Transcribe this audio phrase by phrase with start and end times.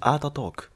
[0.00, 0.70] アートトーク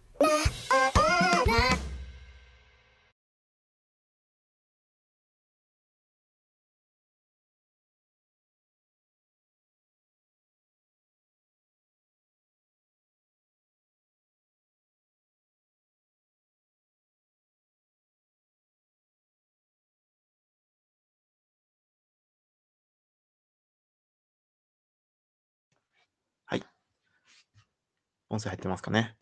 [28.35, 29.15] 音声入ってますかね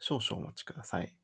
[0.00, 1.21] 少々お待ちください。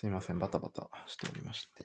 [0.00, 0.38] すいません。
[0.38, 1.84] バタバタしておりまして。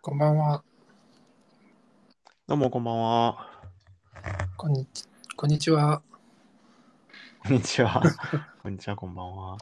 [0.00, 0.62] こんばんは。
[2.46, 3.60] どうも、こんばんは。
[4.56, 6.00] こんにちこんにちは。
[7.42, 8.00] こんにちは。
[8.62, 9.58] こんにちは、こんばんは。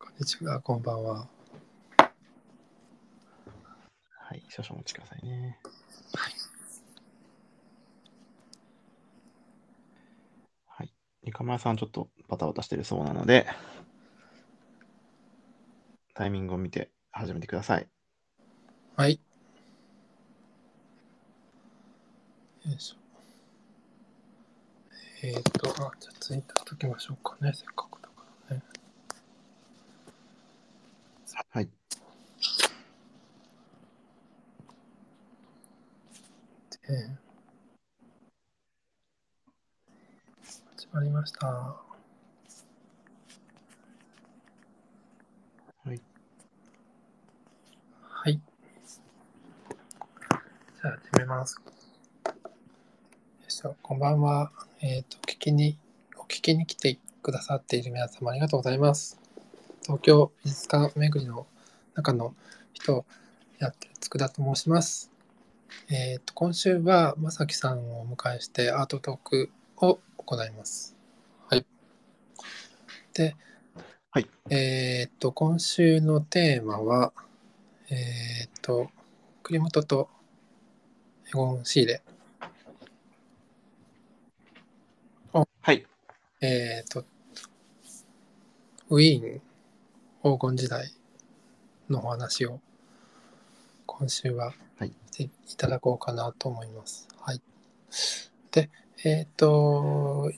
[0.00, 0.60] こんにちは。
[0.60, 1.28] こんばんは。
[4.10, 4.42] はい。
[4.48, 5.60] 少々お待ちくださいね。
[6.12, 6.39] はい。
[11.22, 13.46] 三河屋さん、ちょっとバタバタしてるそうなので、
[16.14, 17.88] タイミングを見て始めてください。
[18.96, 19.20] はい。
[22.66, 22.96] よいしょ。
[25.22, 27.52] えっ、と、あ、じゃあツイッターときましょうかね。
[27.54, 28.62] せっかくだからね。
[31.50, 31.68] はい。
[36.88, 37.29] で、
[40.92, 41.46] 始まりました。
[41.46, 41.76] は
[45.86, 46.00] い。
[48.02, 48.32] はい。
[48.32, 51.62] じゃあ始めます。
[52.26, 52.32] よ
[53.48, 54.50] いしょこんばんは。
[54.80, 55.78] えっ、と、聞きに、
[56.18, 59.20] お聞きに来てくださっている皆様ありがとうございます。
[59.82, 61.46] 東京美術館巡りの
[61.94, 62.34] 中の
[62.72, 63.04] 人を
[63.60, 65.12] やってる佃と申します。
[65.88, 70.96] えっ、と、今週はまさきさんをお迎えしてアートトークを行います。
[71.48, 71.66] はい。
[73.14, 73.34] で、
[74.12, 74.28] はい。
[74.48, 77.12] えっ、と、今週のテーマは、
[77.90, 78.90] えっ、と、
[79.42, 80.08] 栗本と
[81.28, 82.02] エゴン・シーレ。
[85.32, 85.84] はい。
[86.40, 87.04] えっ、と、
[88.88, 89.42] ウィーン
[90.22, 90.92] 黄金時代
[91.88, 92.60] のお話を
[93.86, 97.08] 今週ははいしていただこうかなと思います。
[97.20, 97.42] はい。
[98.52, 98.70] で、
[99.04, 100.30] えっ、と、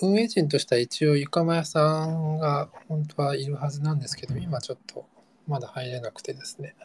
[0.00, 5.06] 運営陣としては一応、ゆかまやさんが本当はいるはずなんですけど、今ちょっと
[5.48, 6.76] まだ入れなくてですね、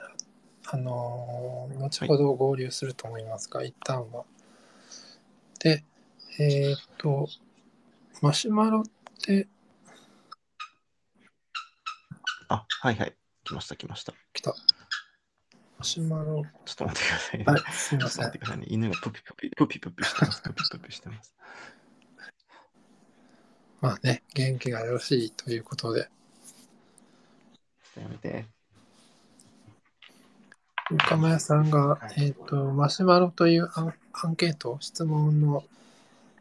[0.66, 4.26] あのー後ほど合流すると思いますが、一旦は。
[5.60, 5.84] で、
[6.40, 7.28] えっ、と、
[8.22, 8.84] マシュマロっ
[9.22, 9.48] て
[12.48, 13.16] あ、はいはい。
[13.44, 14.14] 来ました、来ました。
[14.34, 14.56] 来た。
[15.80, 16.44] マシュマロ。
[16.66, 17.46] ちょっと待ってくださいね。
[17.46, 18.38] はい、すみませんちょっと待って。
[18.38, 18.66] くださいね。
[18.70, 20.42] 犬がプピプピ、プピプピしてます。
[20.42, 21.34] プピプピしてます。
[23.80, 26.10] まあね、元気がよろしいということで、
[27.98, 28.46] やめて。
[30.92, 35.64] 岡村さんがは、いえっ、と、マシュマロというアンアンケート、質問の、は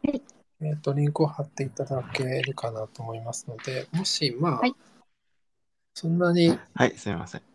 [0.03, 0.21] い
[0.61, 4.75] えっ、と、リンクを貼っていただけるかなと思いますので、もし、まあ、はい
[5.93, 7.48] そんなに、はい、すみません。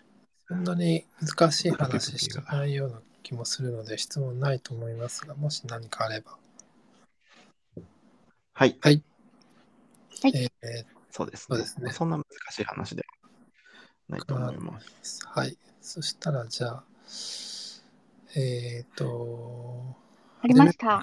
[0.47, 6.37] そんなに難しい話してないような気もするので、質問ないと思いますが、もし何かあれば。
[8.52, 9.02] はい、はい。
[10.23, 11.46] はいえーそうですね。
[11.50, 13.29] そうですねそんな難しい話では
[14.08, 15.20] ないと思います。
[15.26, 15.56] はい。
[15.81, 16.85] そしたら、じゃあ、
[18.35, 19.97] えっ、と、
[20.40, 21.02] 貼りました。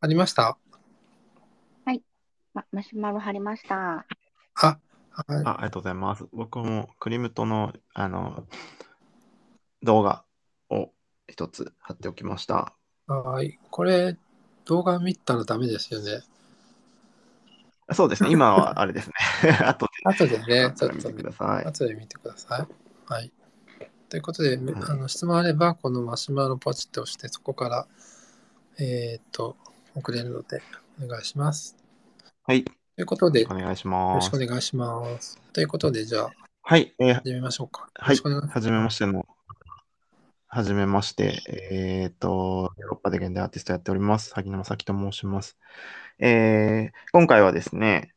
[0.00, 0.58] ありました？
[2.54, 4.06] ま、マシュマロ貼りました。
[4.54, 4.78] あ、
[5.14, 5.44] はい。
[5.44, 6.24] あありがとうございます。
[6.32, 8.44] 僕もクリムトのあの
[9.82, 10.24] 動画
[10.70, 10.90] を
[11.28, 12.74] 一つ貼っておきました。
[13.06, 13.58] はい。
[13.70, 14.16] これ、
[14.64, 16.22] 動画見たらダメですよね。
[17.92, 18.30] そうですね。
[18.30, 19.14] 今はあれですね。
[19.60, 21.64] あ と後でで、ね、ちょっと見てください。
[21.66, 23.12] 後で見てください。
[23.12, 23.32] はい。
[24.08, 27.86] ということで、はいあの質問あれば、このマシュマロポチッと押して、そこから、
[28.78, 29.56] えっ、と、
[29.94, 30.62] 送れるので、
[31.02, 31.76] お願いします。
[32.44, 32.64] はい。
[32.96, 34.38] ということで、よお願いしろますしくお。
[34.38, 35.40] 願いします。
[35.52, 36.94] ということで、じゃあ、はい。
[36.98, 37.90] えー始めましょうか。
[37.94, 38.54] はいよろしくお願いします。
[38.54, 39.26] はじめましての。
[40.48, 41.42] はじめまして。
[41.48, 44.34] えっ、と、ヨーロッパで現代アーティストやっております。
[44.34, 45.58] 萩野正樹と申します。
[46.20, 48.14] えー今回はですね、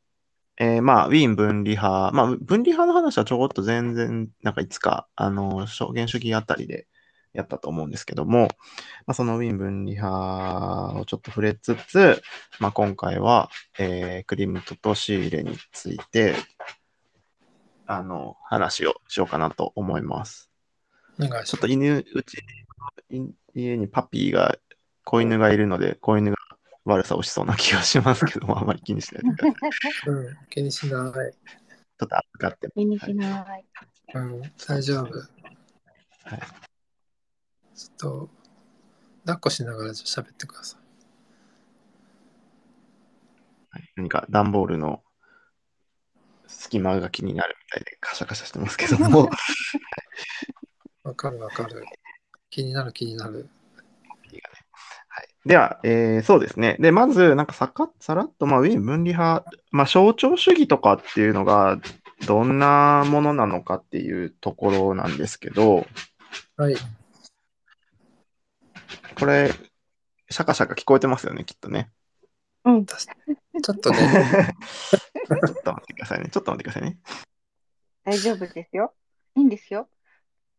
[0.58, 6.87] えーまあ、ウィーン分離派、まあ、分離派の話はちょこっと全然、なんかいつか、あの、証言主義あたりで
[7.38, 8.48] やったと思うんですけども、
[9.06, 12.22] まあ、そのウィーン分離派をちょっと触れつつ、
[12.60, 16.34] まあ、今回は、えークリムトとシーレについて、
[17.86, 20.50] あの、話をしようかなと思います。
[21.20, 21.52] お願いします。
[21.52, 22.40] ちょっと犬、うち、
[23.12, 23.22] い
[23.54, 24.58] 家にパピーが、
[25.04, 26.38] 子犬がいるので、子犬が
[26.86, 30.10] 悪さをしそうな気がしますけども、 あまり気にしないでください。
[30.10, 30.92] うん、気にしない。
[30.92, 32.68] ちょっと預かって。
[32.74, 33.66] 気にしない。
[34.16, 35.20] うん、大丈夫。
[36.24, 36.57] はい
[37.78, 38.30] ちょっと、
[39.26, 40.80] 抱っこしながらちょっと喋ってください
[43.96, 45.04] 何か段ボールの
[46.48, 49.30] 隙間が気になるみたいでカシャカシャしてますけども、
[51.04, 51.86] わかるわかる。
[52.50, 53.48] 気になる気になる。
[55.10, 56.78] はい、では、えーそうですね。
[56.80, 61.80] で、まず、なんかさかさらっと、まあ、ウィーン分離派、まあ、象徴主義とかっていうのが、
[62.26, 65.86] どんなものなのかっていうところなんですけど、
[66.56, 66.76] はい。
[69.18, 69.52] これ、
[70.30, 71.92] シャカシャカ聞こえてますよね、きっとね。
[72.66, 72.86] うん。
[72.88, 73.98] ちょっとね、
[74.88, 76.30] ちょっと待ってくださいね。
[76.30, 77.00] ちょっと待ってくださいね。
[78.04, 78.94] 大丈夫ですよ。
[79.36, 79.90] いいんですよ。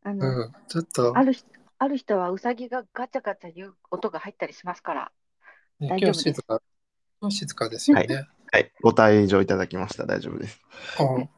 [0.02, 1.46] あの、うん、ちょっと、ある人、
[1.78, 5.12] ある人はウサギがガチャガチャ言う音が入ったりしますから。
[5.78, 6.62] ね大丈夫です今日静か、
[7.20, 8.28] 今日静かですよね。
[8.50, 10.06] はい、ご退場いただきました。
[10.06, 10.60] 大丈夫です。
[10.98, 11.28] お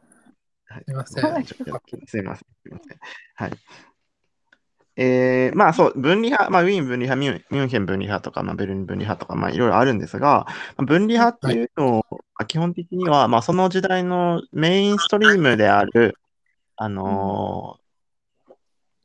[0.71, 1.33] はいすいません。
[1.33, 2.07] はいすいません。
[2.07, 2.99] すいません。
[3.35, 3.51] はい。
[5.03, 10.45] えー、まあそう、分離派、まあウィーン分離派、ミュンヘン分離派とか、まあ、ベルリン分離派とか、まあいろいろあるんですが、
[10.77, 16.19] まあ分離派っていうのを、まあ基本的には、まあその時代のメインストリームである、
[16.77, 17.79] あの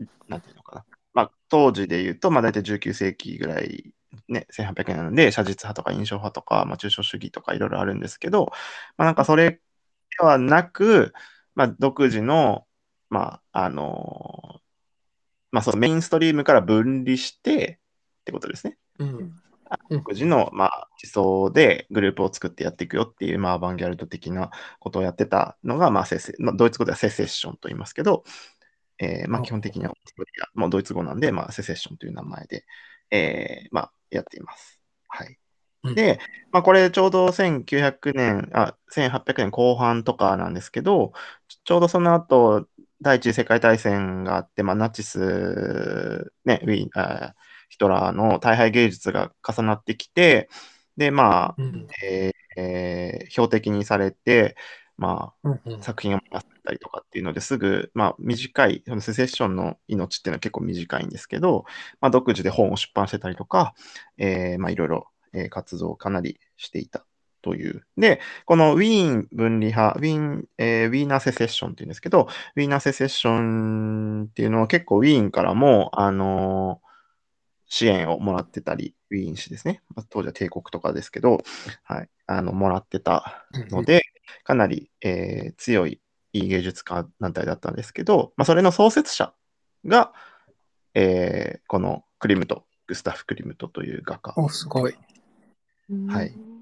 [0.02, 0.86] ーなんていうのかな。
[1.14, 3.94] まあ当時で言うと、まあ大体19世紀ぐらい、
[4.28, 8.52] ね、1800年なので、写実派とか印象派とか、まあ抽象主義とかいろいろあるんですけど、
[8.98, 9.60] まあなんかそれで
[10.20, 11.14] はなく、
[11.54, 12.68] まあ独自の、
[13.10, 14.65] まああのー
[15.56, 17.80] まあ、そのメインストリームから分離して
[18.22, 18.78] ってことですね。
[19.00, 19.10] うん。
[19.18, 19.36] うん
[19.90, 28.24] 独自の、まあ、思想でグループを作ってやっていくよっていう、まあ、アバンギャルド的なことをやってたのが、まあ、セセまあ、ドイツ語ではセセッションと言いますけど、
[29.00, 32.64] えーまあ、基本的にはオーストリア、もうドイツ語なんで、まあ、セセッションという名前で、
[33.10, 34.80] えーまあ、やっています。
[35.08, 35.38] はい。
[35.84, 36.20] うんで、
[36.52, 41.14] まあ、これちょうど1900年、あ、1800年後半とかなんですけど、
[41.48, 42.68] ちちょうどその後、
[43.06, 47.36] 第一次世界大戦があって、まあ、ナチス、ね、ウィあ
[47.70, 50.50] ヒトラーの大敗芸術が重なってきて、
[50.98, 51.88] で、まあ、うん。
[52.04, 54.56] えーえー標的にされて、
[54.98, 55.62] まうん。
[55.66, 61.66] うんあ、作品が燃やされたりとかっていうのですぐ、まあ、短い、そのセセッションの命っていうのは結構短いんですけど、
[62.02, 63.76] まあ、独自で本を出版してたりとか、
[64.18, 67.05] えーまあ、いろいろ、えー活動をかなりしていた
[67.46, 67.86] という。
[67.96, 76.86] で、このウィーン分離派、ウィーン、えーウィーナーセセッションっていうんですけど、ウィーナーセセッションっていうのは結構ウィーンからも、あのー
[77.68, 79.82] 支援をもらってたり、ウィーン市ですね。
[79.96, 81.44] まあ当時は帝国とかですけど、
[81.84, 84.04] はい、あの、もらってたので、
[84.44, 86.00] かなり、えー強い
[86.34, 89.34] いい芸術家団体だったんですけど、まあ、それの創設者
[89.86, 90.14] が、
[90.94, 94.34] えーこのクリムト、グスタフ・クリムトという画家。
[94.38, 94.96] お、すごい。
[96.08, 96.55] はい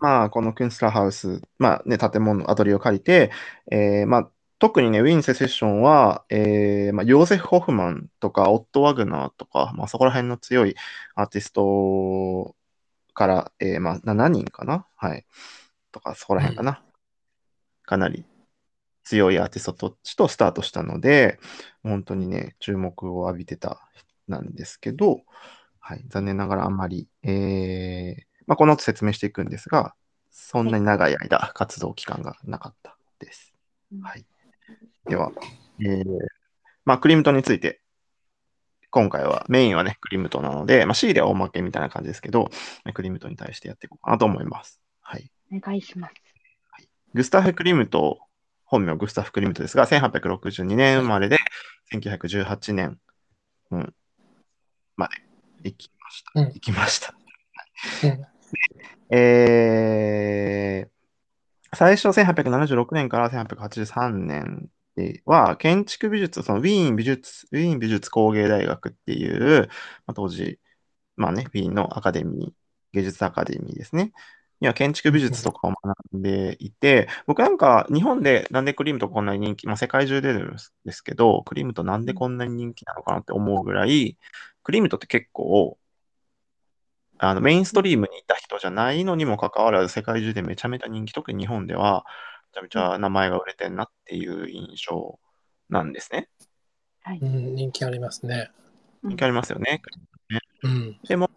[0.00, 3.30] まあ、このクンスラーハウス、まあね、建物、アトリエを借りて、
[3.70, 10.74] えーまあ、特にね、ウィーンセセッションは、えーまあ、ヨーゼフ・ホフマンとか、オット・ワグナーとか、まあ、そこら辺の強い
[11.14, 12.54] アーティスト
[13.14, 14.86] から、えーまあ、7人かな？
[14.96, 15.24] はい。
[15.90, 16.82] とか、そこら辺かな。
[17.84, 18.24] かなり
[19.04, 21.38] 強いアーティストととスタートしたので、
[21.82, 23.80] 本当にね、注目を浴びてた
[24.28, 25.22] なんですけど、
[25.80, 29.94] はい、残念ながらあんまり、えーまあ、この後説明していくんですが、
[30.30, 33.54] そんなに長い間活動期間がなかったです。
[34.02, 34.24] はい。
[35.06, 35.32] では、
[35.80, 36.04] えー
[36.84, 37.80] まあ、クリムトンについて、
[38.90, 42.50] 今回はメインはね、クリムトンなので、まあ、シーレはおまけみたいな感じですけど、
[42.92, 44.80] クリムトンに対してやっていこうかなと思います。
[45.00, 45.30] はい。
[45.52, 46.14] お願いします。
[47.14, 48.18] グスタフ・クリムト、
[48.64, 51.38] 本名グスタフ・クリムトですが、1862年生まれで、
[51.92, 52.98] 1918年、
[53.70, 53.94] うん、
[54.96, 55.08] ま
[55.62, 56.40] で生きました。
[56.40, 57.14] うん生きました。
[59.10, 60.94] えー
[61.76, 64.70] 最初1876年から1883年
[65.24, 69.68] は、建築美術、そのウィーン美術、ウィーン美術工芸大学っていう、
[70.06, 70.60] まあ、当時、
[71.16, 72.52] まあね、ウィーンのアカデミー
[72.92, 74.12] 芸術アカデミーですね。
[74.60, 80.32] には建築美術とかを学んでいて、僕なんか日本でなんでクリームとこんなに人気、まあ、世界中で
[80.84, 84.18] ですけど、クリームとなんでこんなに人気なのかなって思うぐらい、
[84.62, 85.78] クリームとって結構、
[87.18, 92.04] あのメインストリームにいた人じゃないのにもかかわらず、世界中でめちゃめちゃ人気、特に日本では、
[92.52, 95.18] めちゃめちゃ名前が売れてんなっていう印象
[95.68, 96.28] なんですね。
[97.02, 97.18] はい。
[97.20, 98.50] うん、人気ありますね。
[99.02, 99.82] 人気ありますよね。
[100.62, 100.98] うん。
[101.06, 101.30] でも、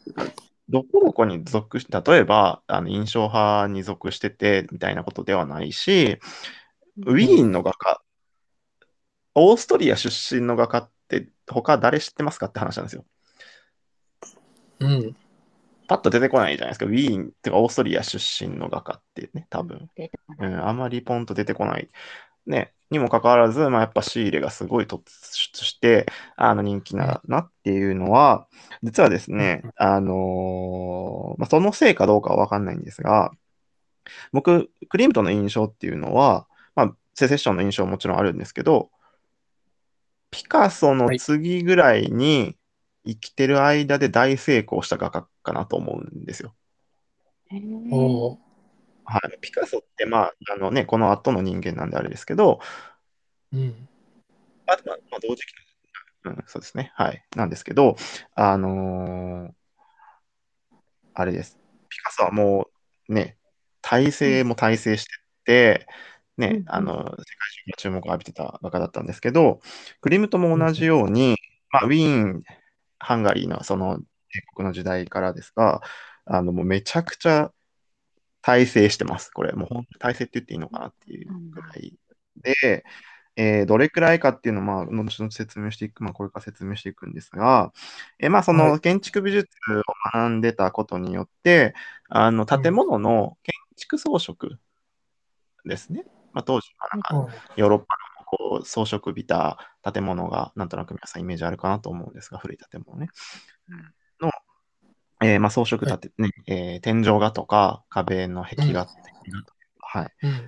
[0.69, 6.19] どこどこに属し、例えば、あの印象派に属しててみたいなことではないし、
[7.05, 8.01] ウィーンの画家、
[9.35, 13.05] オーストリア出身の画家って他誰知ってますかって話なんですよ。
[14.79, 15.15] うん。
[15.87, 16.85] パッと出てこないじゃないですか。
[16.85, 19.89] ウィーンってかオーストリア出身の画家ってね、多分。
[20.39, 21.89] うん、あまりポンと出てこない。
[22.45, 25.01] ね、にもかかわらず、まあ、やっぱ仕入れがすごい突
[25.31, 28.47] 出して、あの人気ななっていうのは、
[28.83, 33.31] 実はですね、あのーまあ、そのせいかどうかはわかんないんですが、
[34.31, 38.89] 僕、クリームトンの印象っていうのは、まあ、セセッションの印象ももちろんあるんですけど、
[40.31, 42.55] ピカソの次ぐらいに
[43.05, 46.53] 生きてる間で大成功した画家かなと思うんですよ。
[49.05, 49.37] はい。
[49.39, 52.59] ピカソって、まあ、あのね、この後の人間なんであれですけど、
[53.53, 53.87] うん。
[54.67, 55.53] まあ、まあ、まあ同時期、
[56.25, 56.91] うん、そうですね。
[56.95, 57.23] はい。
[57.35, 57.95] なんですけど、
[58.35, 59.57] あのー
[61.19, 61.57] あれです。
[61.89, 62.69] ピカソはも
[63.09, 63.37] うね、
[63.81, 65.09] 体制も体制して
[65.45, 65.87] て、
[66.37, 69.59] ね、うんあの、世界中が注目を浴びてた画家だったんですけど、
[70.01, 71.35] クリムトも同じように、
[71.71, 72.43] まあ、ウィーン、
[72.99, 73.99] ハンガリーのその
[74.31, 75.81] 帝国の時代からですが、
[76.25, 77.51] あの、もうめちゃくちゃ
[78.41, 79.29] 体制してます。
[79.31, 81.93] これ、もう本当体制って言っていいのかなっていうぐらい
[82.37, 82.85] で、
[83.35, 87.71] えーどれくらいかっていうのを、まあ、後々説明していく、まあ、これから説明していくんですが、
[88.19, 91.75] えーまあ、そはの建築美術を学んでたことによって、
[92.09, 94.57] あの、建物の建築装飾
[95.65, 96.05] ですね。
[96.33, 97.85] まあ、当時、まあなんかうんヨーロッパ
[98.19, 103.09] のこう装飾びた建物が、なんとなく皆さんイメージあるかなと思うんですが、古い建物ね。
[105.21, 108.99] の、えーまあ、装飾建て、ねえー天井画とか壁の壁画、とか
[109.79, 110.11] はい。
[110.23, 110.31] うん。
[110.31, 110.43] っ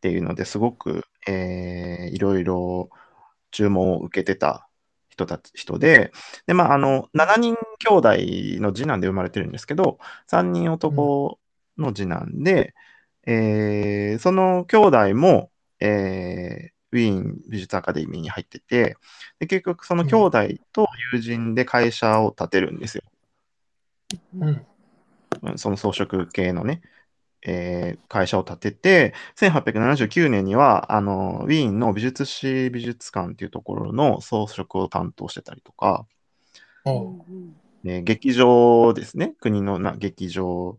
[0.00, 2.90] ていうのですごく、えーいろいろ
[3.50, 4.68] 注文を受けてた
[5.08, 6.12] 人たち、人で、
[6.46, 8.08] で、まあ、あの、7人兄弟
[8.60, 11.38] の次男で生まれてるんですけど、3人男
[11.78, 12.74] の次男で、
[13.26, 18.96] えーその兄弟も、えーウィーン美術アカデミーに入ってて、
[19.40, 20.38] で結局その兄弟
[20.72, 23.02] と友人で会社を建てるんですよ。
[23.06, 23.13] うん。
[24.40, 25.58] うん。
[25.58, 26.82] その装飾系のね、
[27.46, 36.06] えー会社を建てて、1879年には、あの、ウィーンの美術史美術館っていうところの装飾を担当してたりとか、
[36.84, 37.24] おう
[37.82, 40.78] ね劇場ですね、国のな劇場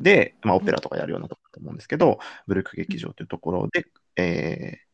[0.00, 3.86] で、まあ、オペラとかやるようなところだと思うんですけど、ブルク劇場というところで、
[4.16, 4.92] えー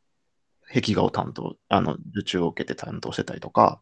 [0.70, 3.80] 壁画を担当、あの、受注を受けて担当してたりとか、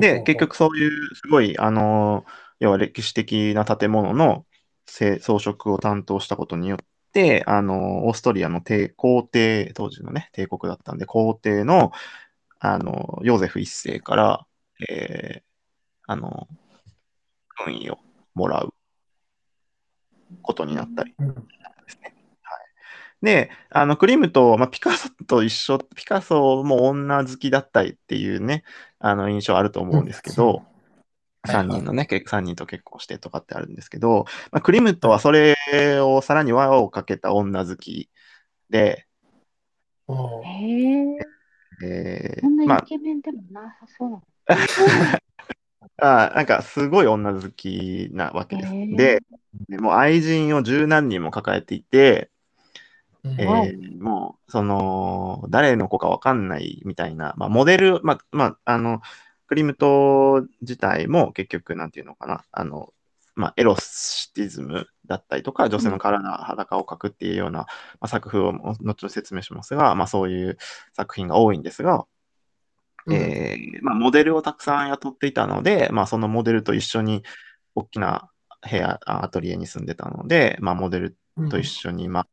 [0.00, 2.24] で、結、局そういうすごい、あの、
[2.58, 4.46] 要は歴史的な建物の
[4.86, 6.78] せ装飾を担当したことによっ
[7.12, 11.92] て、あの、オーストリアの帝皇帝、当時のね、帝国だったんで、皇帝の、
[12.58, 14.46] あの、ヨーゼフ一世から、
[14.88, 15.50] えー
[16.06, 16.48] あの、
[17.56, 17.98] 勲位を
[18.34, 18.74] もらう
[20.42, 21.34] ことになったりうん。
[21.34, 21.40] で
[21.88, 22.19] すね。
[23.22, 23.34] はい。
[23.34, 28.64] で、あの、クリムと、まあ、ピカソと一緒、ピカソも女好きだったりっていうね、
[28.98, 30.70] あの、印象あると思うんですけど、うん
[31.46, 35.56] 3人のね、け3人と結婚してとかってあるんですけど、まあ、クリムトはそれ
[36.00, 38.10] をさらに輪をかけた女好き
[38.68, 39.06] で、
[40.08, 41.18] へえ、
[41.82, 44.22] えーこんなまイケメンでもなさそうなの。
[46.02, 48.72] あ、あなんかすごい女好きなわけです。
[48.96, 49.22] で、
[49.68, 52.39] でもう愛人を十何人も抱えていて、うん
[53.36, 59.00] えーもう、その、誰の子かわかんないみたいな、まあ、モデル、まあ、まあ、あの、
[59.46, 62.94] クリムト自体も結局、なんていうのかな、あの、
[63.34, 67.66] まあ、エロシティズムだったりとか、女性の体、裸を描くっていうような、ま
[68.02, 70.58] あ、作風を後々説明しますが、まあ、そういう
[70.94, 72.06] 作品が多いんですが、
[73.06, 73.16] うん。
[73.16, 77.22] えーまあ、モデルをたくさん雇っていたので、まあ、そのモデルと一緒に
[77.74, 78.30] 大きな
[78.68, 81.16] 部屋、あアトリエに住んでたので、まあ、モデル
[81.48, 82.28] と一緒に、まあ、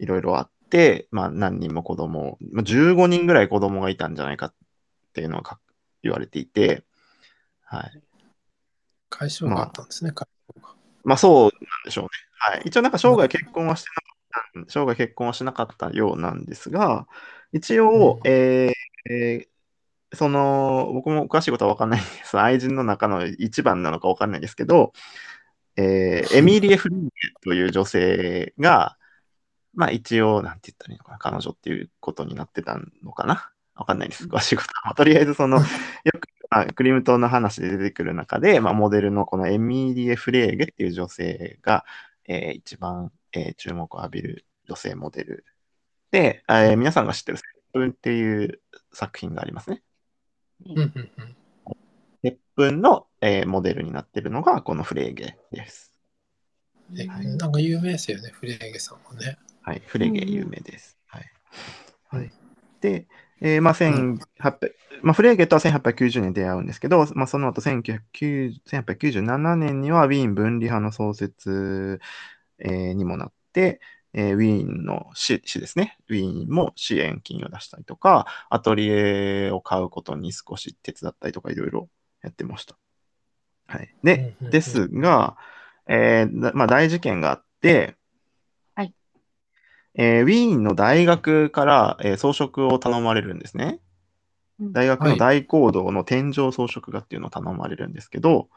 [0.00, 4.54] いろいろあって、まあ、何人も子供を、まあ、15人ぐらい子供がいたんじゃないかっ
[5.12, 5.60] ていうのがか
[6.02, 6.84] 言われていて、
[7.64, 8.02] はい。
[9.10, 10.74] 解消があったんですね、解消が。
[11.04, 11.50] まあ、そうなん
[11.84, 12.10] でしょうね。
[12.38, 12.62] はい。
[12.64, 17.06] 一応、なんか生涯結婚はしてなかった、生涯結婚はしなかったようなんですが、
[17.52, 19.50] 一応、うんえーえー
[20.12, 22.36] その、僕も詳しいことは分かんないんです。
[22.40, 24.92] 愛人の中の一番なのか分かんないですけど、
[25.76, 27.10] えーエミリエ・フリーゲ
[27.42, 28.96] という女性が、
[29.74, 34.26] まあ一応、なんて言ったらいいのかな、彼女っていうことになってたのかなわかんないです。
[34.26, 34.82] 詳しいことは。
[34.86, 35.58] まあとりあえず、その、
[36.04, 41.84] よく、まあ、クリムトの話で出てくる中で、まあ、モデルのこのエミリエ・フレーゲっていう女性が、
[42.26, 45.44] えー一番、えー注目を浴びる女性モデル
[46.10, 48.60] で、えー皆さんが知ってるセップンっていう
[48.92, 49.82] 作品がありますね。
[50.66, 51.36] うんうんうん。
[52.22, 55.90] セップンの、えーモデルになってるのがこのフレーゲです。
[56.98, 59.38] えはいなんか有名ですよね、フレーゲさんもね。
[59.70, 60.98] はい、フレーゲ有名です。
[61.06, 61.30] はい。
[62.12, 62.32] うんはい、
[62.80, 63.06] で、
[63.40, 72.00] えーまあ、1800まあ、フレーゲとは1890年に出会うんですけど、まあ、その後1990 1897年にはウィーン分離派の創設、
[72.58, 73.80] えーにもなって、
[74.12, 75.98] えーウィーンの市市ですね。
[76.08, 81.88] ウィーンも支援金を出したりとか、アトリエを買うことに少し手伝ったりとかいろいろ
[82.24, 82.76] やってました。
[83.68, 83.94] はい。
[84.02, 85.36] で、ですが、
[85.86, 87.96] えーだまあ、大事件があって、はい
[89.94, 93.80] えーウィーンの大学から、えー装飾を頼まれるんですね。
[94.60, 98.48] うん大学の大講堂の天井装飾画っていうのを頼まれるんですけど、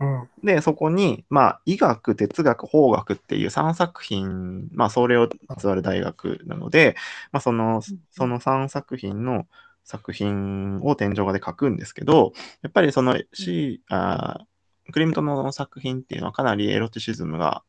[0.00, 0.28] うん。
[0.42, 6.96] で、そこに、まあ、医学、哲学、法学っていう3作品、まあ、それをまつわる大学なので、
[7.30, 9.46] まあ、そのうん、その3作品の
[9.84, 12.32] 作品を天井画で描くんですけど、
[12.62, 17.62] やっぱりその、し、あークリムトの作品っていうのはかなりエロティシズムが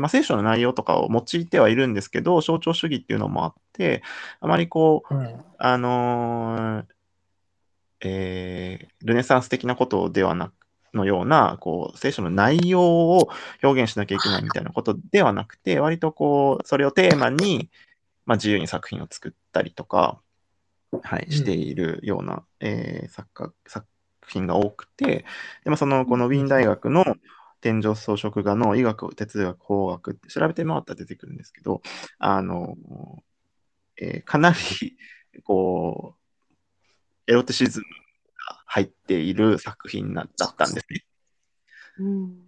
[0.00, 4.02] まあ、聖書の内容とかを用いてはいるんですけど、象徴主義っていうのもあって、
[4.40, 5.44] あまりこう、うん。
[5.58, 6.84] あのー
[8.06, 10.52] えールネサンス的なことではなく、
[10.94, 13.28] のような、こう、聖書の内容を
[13.62, 17.70] 表現しなきゃいけないみたいなことではなくて、割とこう、それをテーマに、
[18.26, 20.20] まあ、自由に作品を作ったりとか、
[21.02, 23.86] はい、うんしているような、えー作家、作
[24.28, 25.24] 品が多くて、
[25.64, 27.04] でもその、このウィーン大学の
[27.64, 31.80] 天井装飾画の医学、哲学、法学って調べてもらったら出てくるんですけど、
[32.18, 32.76] あの、
[33.96, 34.98] えーかなり、
[35.44, 36.14] こ
[37.26, 37.86] う、エロティシズム
[38.50, 41.06] が入っている作品なだったんですね。
[42.00, 42.44] うん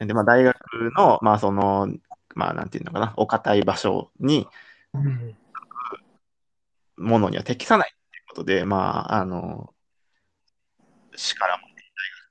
[0.00, 0.56] で、まあ、大学
[0.96, 1.94] の、まあ、その、
[2.34, 4.48] まあ、なんていうのかな、お堅い場所に、
[4.92, 5.36] うん。
[6.96, 9.72] ものには適さないっていうことで、まあ、あの、
[11.14, 11.67] 市からも、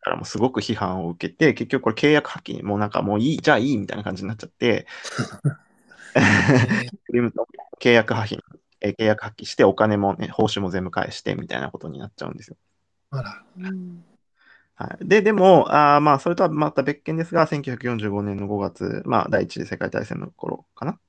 [0.08, 4.88] からもすごく批判を受けて、結局これ契約破棄にもうなんかもういい、じゃあいいみたいな感じになっちゃって、
[6.16, 7.46] えー クリムトン
[7.80, 8.40] 契約破棄、
[8.82, 12.58] えー契約破棄してお金もね、報酬も全部返してみたいなことになっちゃうんですよ。
[13.12, 14.04] あら、うん
[14.76, 21.00] はい、で、でも、あーまあ、それとはまた別件ですが、1945年の5月、まあ、第一次世界大戦の頃かな。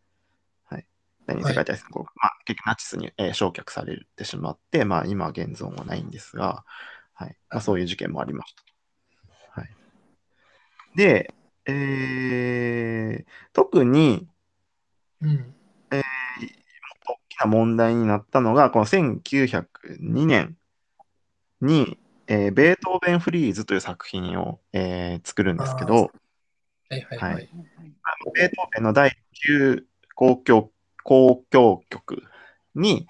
[0.64, 0.86] はい。
[1.26, 6.64] 第二次世界大戦の頃、まあ、結局ナチスに、えー焼却されてしまって、まあ、今は現存はないんですが、
[7.12, 7.36] はい。
[7.50, 8.67] まあ、そういう事件もありました。
[10.98, 11.06] はい。
[11.06, 11.34] で、
[11.66, 14.26] えー、特に
[15.20, 15.54] うん。
[15.90, 20.56] 大きな問題になったのが、この1902年
[21.60, 27.48] に、えーベートーベン・フリーズという作品を、えー作るんですけど、はいはいははいい。
[28.34, 29.84] ベートーベンの第9
[30.20, 30.70] 交響
[31.04, 32.22] 交響曲
[32.74, 33.08] に、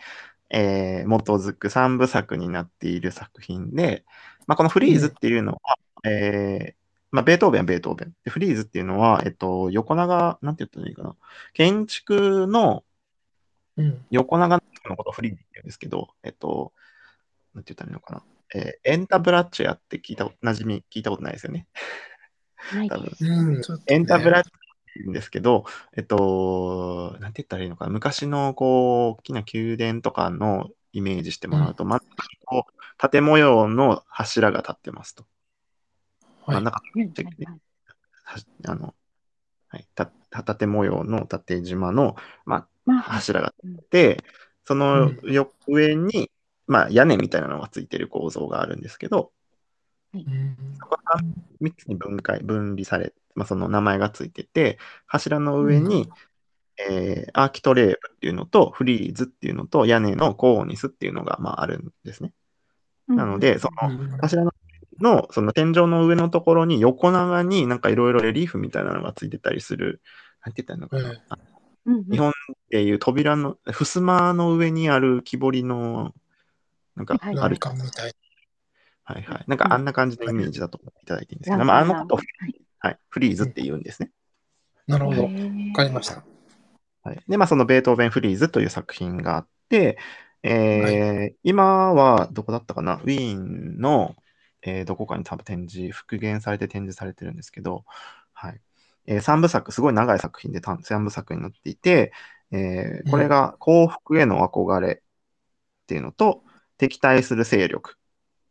[0.51, 4.05] えー基づく3部作になっている作品で、
[4.47, 6.78] まあ、このフリーズっていうのは、えー
[7.11, 8.15] まあ、ベートーベンはベートーベン。
[8.25, 11.17] でフリーズっていうのは、えっと、横長、なんて言ったらいいかな。
[11.55, 12.85] 建築の
[13.79, 14.05] うん。
[14.11, 14.57] 横長
[14.89, 16.73] のことをフリーズって言うんですけど、えっと、
[17.55, 18.23] なんて言ったらいいのかな。
[18.55, 21.67] えーエンタブラッチェアって聞いた、馴染み聞いたことないですよね。
[22.89, 23.25] 多分ないです。
[23.25, 23.53] うん。
[23.61, 24.59] ねエンタブラッチって
[24.97, 25.65] 言うんですけど、
[25.97, 27.93] えっと、なんて言ったらいいのかな。
[27.93, 35.25] 昔のこう、大きな宮殿とかのイメージしてもらうと、真ん中にこう、縦模様の柱が立ってますと。
[36.49, 36.57] はい。
[36.57, 37.61] 真ん中はいちょっとね
[38.25, 38.95] はあの、
[39.69, 44.25] はい、た縦模様の縦縞の、ままあ、柱が立って、
[44.65, 46.31] そのよ上に、
[46.67, 49.33] まあ、屋根みたいなのがついてる構造があるんですけど、
[50.15, 50.57] うん。
[50.79, 51.21] そこが
[51.61, 56.09] 3つに分解、分離され、まあ、その名前がついてて、柱の上に、
[56.79, 62.33] えーアーキトレーブっていうのと、フリーズっていうのと、屋根のコーニスっていうのが、まあ、あるんですね。
[63.09, 64.19] なので、そのうん。
[64.19, 64.53] 柱の
[65.01, 70.03] の、その天井の上のところに横長になんかいろいろレリーフみたいなのがついてたりする、
[70.45, 71.39] なんて言ったらいいのかな。
[71.39, 72.33] うん日本っ
[72.71, 76.13] ていう扉の、襖の上にある木彫りの、
[76.97, 78.13] なんかはいある、欄干みたい。
[79.05, 79.45] はいはい。
[79.47, 84.11] なんかあんな感じのイメージだと思っていただいていいんですけど、ランまあ、あのことを、はいはい、フリーズって言うんですね。
[84.87, 85.23] なるほど。
[85.23, 85.31] わ
[85.75, 86.25] かりました。
[87.05, 89.99] はい、で、まあ、そのベートーベン・フリーズという作品があって、
[90.43, 94.15] えー今はどこだったかなウィーンの、
[94.63, 97.85] えーどこかに多分展示、復元されて展示されてるんですけど、
[98.33, 98.61] はい。
[99.07, 102.13] え3部作、すごい長い作品で3部作になっていて、
[102.53, 106.45] えーこれが幸福への憧れっていうのと、
[106.79, 107.97] 敵対する勢力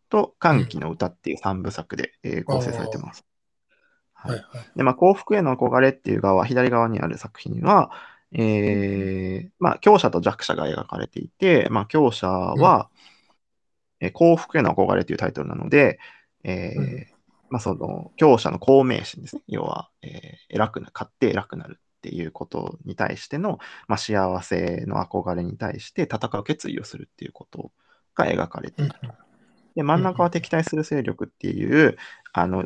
[0.10, 3.26] と歓喜の歌っていう3部作で、えー構成されてます。
[4.14, 4.68] ははいいはい。
[4.76, 7.92] で、まあ、幸福への憧れっていう側、左側にある作品は、
[8.34, 12.90] えーまあ、強者と弱者が描かれていて、まあ、強者は、
[14.00, 16.00] えー幸福への憧れというタイトルなので、
[16.44, 17.08] えーうん
[17.50, 19.42] まあ、その、強者の公明心ですね。
[19.48, 27.72] 要は、えー偉くな、勝って偉くなるっていうことに対しての、まあ、幸せの憧れに対して戦う決意をするっていうこと
[28.16, 28.94] が描かれている。
[29.76, 31.98] で、真ん中は敵対する勢力っていう、
[32.34, 32.64] あの、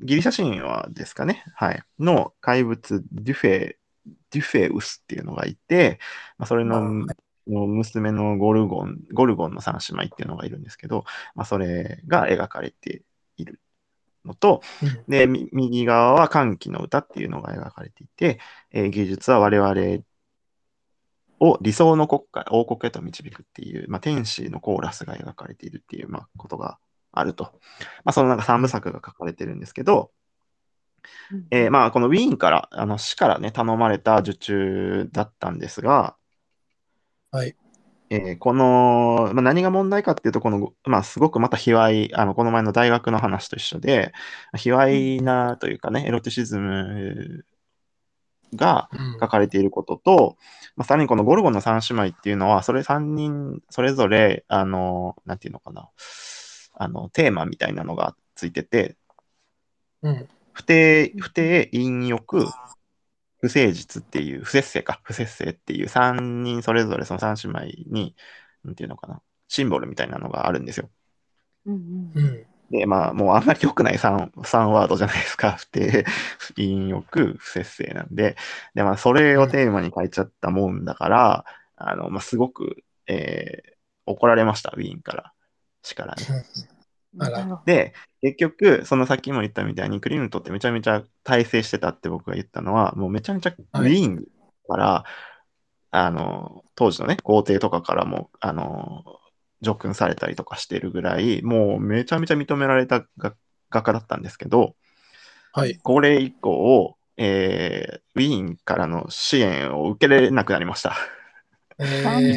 [0.00, 1.44] ギリシャ神話ですかね。
[1.54, 1.82] はい。
[1.98, 3.76] の怪物、デュフェ、
[4.30, 5.98] デュフェウスっていうのがいて、
[6.36, 7.06] まあ、それの
[7.48, 13.02] の娘のゴルゴン、ゴルゴンの三姉妹っていうのがいるんですけど、まあ、それが描かれて
[13.36, 13.60] いる
[14.24, 20.04] のと、うんで、み右側は歓喜の歌っていうのが描かれていて、えー芸術は我々
[21.40, 26.78] を理想の国家、王国へと導くっていう、まあ、天使のコーラスが描かれているっていう、まあ、ことが
[27.12, 27.44] あると。
[28.04, 30.10] まあ、そのなんか三部作が書かれてるんですけど、
[31.50, 36.16] えーまあ、このウィーンから、あの、市からね、頼まれた受注だったんですが、
[37.30, 37.54] はい。
[38.10, 44.12] えーこの、まあ、何が問題かっていうと、この、まあ、すごくまた卑猥、あの、この前の大学の話と一緒で、
[44.56, 47.44] 卑猥なというかね、エロティシズム
[48.54, 50.36] がうん書かれていることと、
[50.76, 55.90] まあ、さらにこのゴルゴンの三姉妹っていうのは、それ三人、それぞれ、あの、なんていうのかな、
[56.74, 58.96] あの、テーマみたいなのがついてて、
[60.02, 60.28] うん。
[60.52, 62.46] 不定、不定、陰欲、
[63.40, 68.14] 不誠実っていう、不節制か、不節制っていう三人それぞれその三姉妹に、
[68.64, 70.90] なんていうのかな、シンボルみたいなのがあるんですよ。
[71.66, 72.46] うんうんうん。
[72.70, 75.52] で、まあ、もうあんまり良くない 3, 三ワードじゃないですか。
[75.58, 76.04] 不定、
[76.56, 78.36] 陰欲、不節制なんで。
[78.74, 81.44] で、まあ、それをテーマに書いちゃったもんだから、
[81.76, 85.32] あの、まあ、すごく、えー怒られました、ウィーンから。
[85.82, 86.24] 市からね。
[87.64, 94.24] で、結局、そのさっきも言ったみたいに、クリムトってめちゃめちゃ大成してたって僕が言ったのは、もうめちゃめちゃウはいィーン
[94.68, 95.04] から、
[95.90, 99.04] あの、当時のね、皇帝とかからも、あの、
[99.64, 103.34] 叙勲されたりとかしてるぐらい、もうめちゃめちゃ認められた画
[103.70, 104.76] 画家だったんですけど、
[105.52, 105.78] はい。
[105.78, 110.96] これ以降、えーウィーンからの支援を受けれなくなりました。
[111.78, 111.84] え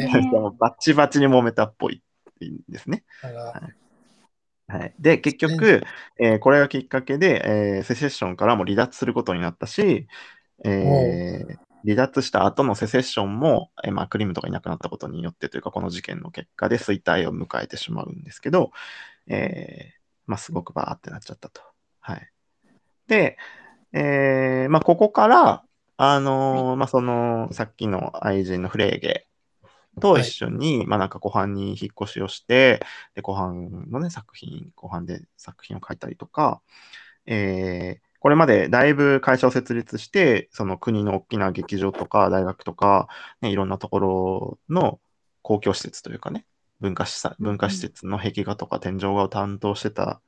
[0.08, 2.02] ー、 もうバッチバチに揉めたっぽい
[2.44, 3.04] んですね。
[3.22, 3.60] あら、
[4.78, 5.82] はい、で、結局、
[6.18, 7.42] えーこれがきっかけで、
[7.78, 10.06] えーセセッションからも離脱することになったし、
[10.64, 18.70] えー離脱した後のセセッションも、えーまあ、クリムとかいなくなったことによってというか、この事件の結果で衰退を迎えてしまうんですけど、
[19.26, 21.60] えーまあ、すごくバーってなっちゃったと。
[22.00, 22.32] はい。
[23.08, 23.36] で、
[23.92, 25.64] えーまあ、ここから、
[25.96, 29.26] あのーまあ、その、さっきの愛人のフレーゲ
[30.00, 32.80] と一緒に、まあ、なんか後半に引っ越しをして、
[33.14, 36.62] で、後半のね、作品、後半で作品を書いたりとか、
[37.26, 43.08] えーこれまでだいぶ会社を設立して、その国の大きな劇場とか大学とか、
[43.40, 45.00] ね、いろんなところの
[45.42, 46.46] 公共施設というかね、
[46.80, 50.22] 文化施設文化施設の壁画とか天井画を担当してた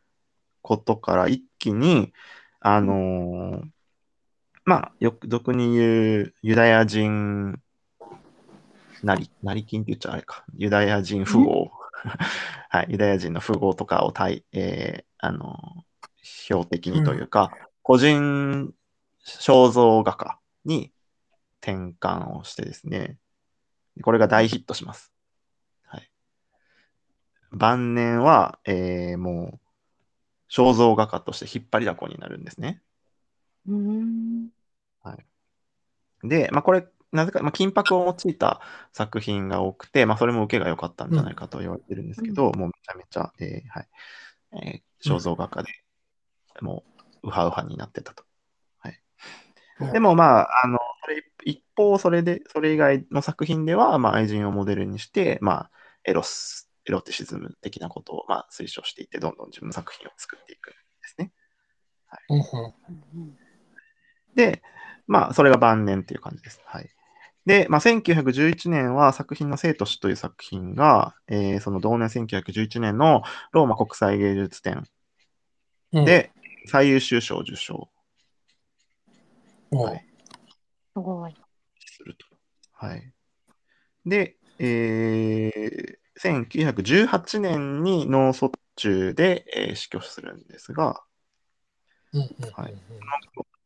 [0.63, 2.13] ことから一気に、
[2.61, 3.69] あのー
[4.65, 7.61] まあ、よく俗に言うユダヤ人
[9.05, 10.45] なり、なり金って言っちゃあれか。
[10.55, 11.71] ユダヤ人富豪。
[12.71, 12.87] はい。
[12.91, 15.85] ユダヤ人の富豪とかを対、えーあの、
[16.23, 18.73] 標的にというか、個人
[19.25, 20.93] 肖像画家に
[21.61, 23.19] 転換をしてですね、
[24.03, 25.13] これが大ヒットします。
[25.85, 26.11] はい。
[27.53, 29.61] 晩年は、えーもう、
[30.51, 32.83] 肖像画家として引っ張りだこになるんですね。
[33.67, 34.49] うん
[36.25, 38.61] で、まあ、これ、なぜか、まあ、金箔を用いた
[38.93, 43.89] 作品が多くて、まあ、それも受けが良かったんじゃないかと言われてるんですけど、もうめちゃめちゃ、えーはい。
[44.67, 45.69] えー肖像画家で、
[46.63, 46.83] も
[47.23, 48.25] う、ウハウハになってたと。
[48.79, 48.99] はい。
[49.93, 55.71] でも、まあ、あの、それ一方、それで、それ以外の作品では、まあ、愛人をモデルにして、まあ、
[56.05, 61.33] エロス、エロティシズム的なことを、まあ、推奨していって、どんどん自分の作品を作っていくんですね。
[62.31, 62.45] うんうん
[63.15, 63.39] うん
[64.35, 64.63] で、
[65.07, 66.61] まあ、それが晩年っていう感じです。
[66.65, 66.91] はい。
[67.47, 74.85] で、まあ、1911年は作品の生と死という作品が、えーその同年1911年のローマ国際芸術展
[75.93, 76.05] うん。
[76.05, 76.31] で
[76.67, 77.89] 最優秀賞を受賞
[79.71, 80.07] はい
[80.95, 81.35] すごい。
[81.81, 82.27] すると。
[82.73, 83.13] はい。
[84.07, 91.03] で、えー1918年に脳卒中で、えー死去するんですが、
[92.53, 92.75] はい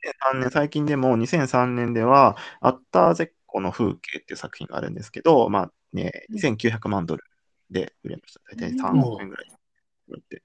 [0.01, 7.25] 2003年、最近でも2003年では、アッターゼッコの風景っていう作品があるんですけど、まあね、2900万ドル
[7.71, 8.41] で売れました。
[8.55, 9.47] 大体3億円ぐらい
[10.09, 10.43] 売って。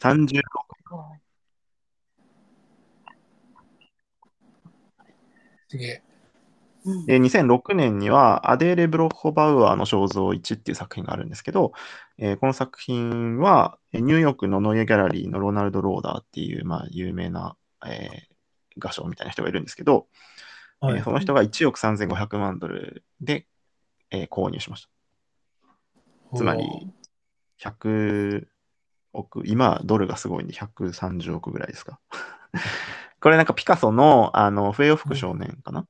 [0.00, 0.40] 30
[5.68, 6.02] すげえ。
[6.04, 6.12] うん
[7.06, 11.72] で2006年には、アデーレ・ブロッホバウアーの肖像1っていう作品があるんですけど、
[12.18, 18.32] えーこの作品は、えーニューヨークのノイエギャラリーのロナルド・ローダーっていう、まあ、有名な、えー
[18.78, 20.06] 画商みたいな人がいるんですけど、
[20.82, 20.96] はい。
[20.98, 23.46] えーその人が1億3500万ドルで、
[24.10, 26.36] えー購入しました。
[26.36, 26.66] つまり
[27.60, 28.46] 100
[29.12, 32.00] 億、今ドルがすごいんで130億ぐらいですか。
[33.20, 35.86] これなんかピカソのあの笛を吹く少年かな、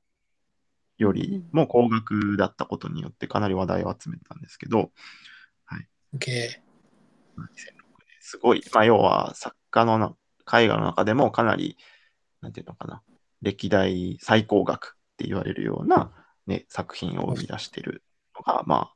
[0.97, 4.91] よりも高額だったことによってかなり話題を集めたんですけど、
[6.13, 6.63] すげえ。
[7.37, 7.47] 2006年
[8.21, 10.15] すごい、まあ、要は作家のな
[10.53, 11.77] 絵画の中でもかなり、
[12.41, 13.01] なんていうのかな、
[13.43, 16.11] 歴代最高額って言われるような、
[16.47, 18.03] ね、作品を生み出している
[18.35, 18.93] のが、まあ、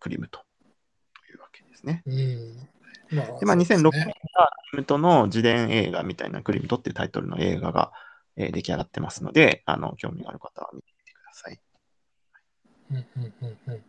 [0.00, 2.02] クリムトというわけですね。
[2.06, 2.68] うん。
[3.16, 7.92] まあ、で、まあ、そうです2006ね年がクリムトの自伝映画みたいなクリムトっていうタイトルの映画が、
[8.36, 11.60] えー出来上がってますので、あの、興味がある方は見てみてください。
[12.90, 13.84] うんうんうんうん。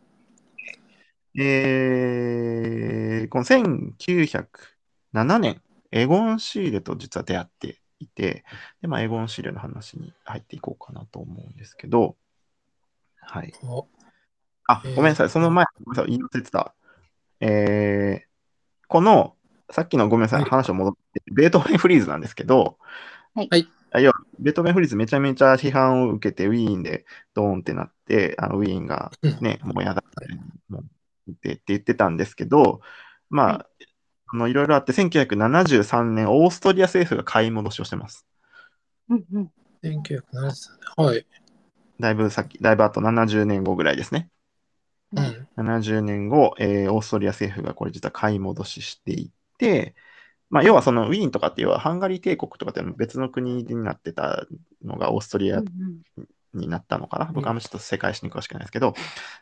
[1.41, 8.43] えーこの1907年、エゴン・シーレと実は出会っていて、
[8.81, 12.15] で、まあ、エゴン・シーレの話に入っていこうかなと思うんですけど、
[13.21, 13.53] はい。
[13.63, 13.87] お
[14.67, 15.29] あ、えーごめんなさい。
[15.29, 16.11] その前、ごめんなさい。
[16.11, 16.75] 言い忘れてた。
[17.39, 18.25] えー
[18.87, 19.35] この、
[19.71, 20.41] さっきのごめんなさい。
[20.41, 22.77] はい話を戻って、ベートーベンフリーズなんですけど、
[23.33, 23.99] はいはいあ。
[23.99, 30.33] 要は、ベートーベンフリーズめちゃめちゃ批判を受けて、ウィーンでドーンってなって、あのウィーンがね、もうやだって、
[30.69, 30.79] も
[31.27, 32.81] うって言ってたんですけど、
[33.29, 33.67] まあ、はあ
[34.35, 38.25] のいろいろあって、1973年、オーストリア政府が買い戻しをしてます。
[39.09, 39.51] うんうん
[39.83, 40.51] 1973
[40.97, 41.05] 年。
[41.05, 41.25] はい。
[41.99, 44.29] だいぶ先、だいぶあと70年後ぐらいですね。
[45.15, 45.47] うん。
[45.55, 49.95] 70年後、えーオーストリア政府がこれ実は買い戻ししていって、
[50.49, 54.45] まあ、要はそのウィーンとかっていうのはハンガリー帝国とかっていうのは別の国になってた
[54.83, 55.65] のがオーストリアうん
[56.53, 57.25] になったのかな。
[57.25, 58.93] ん僕はあんまちょっと世界史に詳しくないですけど、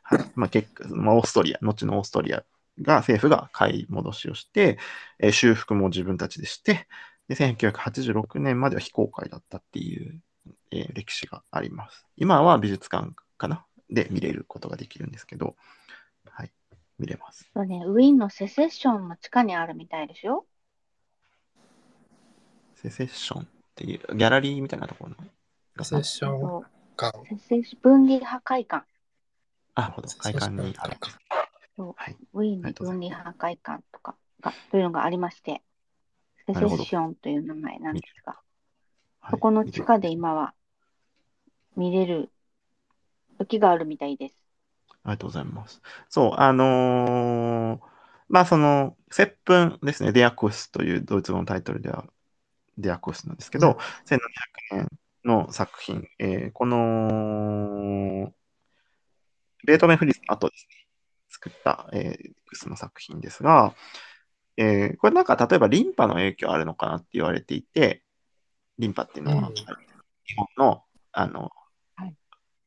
[0.01, 2.43] はいまあ、結果、まあ、オーストリア、後のオーストリア
[2.81, 4.77] が政府が買い戻しをして、
[5.19, 6.87] えー修復も自分たちでして、
[7.27, 10.21] で1986年までは非公開だったっていう、
[10.71, 12.05] えー歴史があります。
[12.17, 15.55] 今は美術館かなで見れることができるんですけど、
[16.29, 16.51] はい、
[16.99, 17.49] 見れます。
[17.53, 20.45] そうね、ウィーンのセセッションの地下にあるみたいですよ。
[22.75, 25.83] セセッションっていうギャラリーみたいなところの。
[25.83, 26.63] セッション
[26.97, 27.17] 館。
[27.29, 28.85] セセッシ分離破壊館。
[29.75, 30.07] あ、なるほど。
[30.09, 30.97] 会館にある。
[31.77, 31.93] そう。
[31.95, 32.17] はい。
[32.33, 35.61] ウィーンに分離破壊館とかがというのがありまして、
[36.45, 38.33] セセッションという名前なんですが、
[39.21, 39.31] はい。
[39.31, 40.53] そこの地下で今は
[41.75, 42.29] 見れる
[43.37, 44.35] 時があるみたいです。
[44.89, 45.81] ありがとうございます。
[46.09, 47.93] そう、あのー
[48.29, 52.05] まあ、その、接吻ですね、デアクスというドイツ語のタイトルでは、
[52.77, 53.75] デアクスなんですけど、うん。
[54.05, 54.29] 1700
[54.71, 54.89] 年
[55.23, 58.33] の作品、えーこの、
[59.65, 60.82] ベートーベン・フリーズの後ですね、
[61.33, 63.73] 作った、えー、クスの作品ですが、
[64.55, 68.03] えーこれなんか例えばリンパの影響あるのかなって言われていて、
[68.77, 71.51] リンパっていうのは、うん日本の、あの、
[71.95, 72.15] はい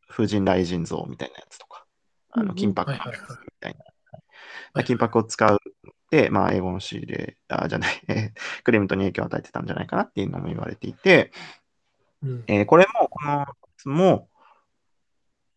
[0.09, 1.87] 風神雷神像みたいなやつとか、
[2.31, 3.79] あの、金箔みたいな。
[4.75, 5.59] はい金箔を使う
[6.11, 11.33] で、まあ、エゴン・シーレ、あ、じゃない、 えークレムトに影響を与えてたんじゃないかなっていうのも言われていて、
[12.23, 12.45] うん。
[12.47, 13.47] えーこれも、この
[13.87, 14.29] も、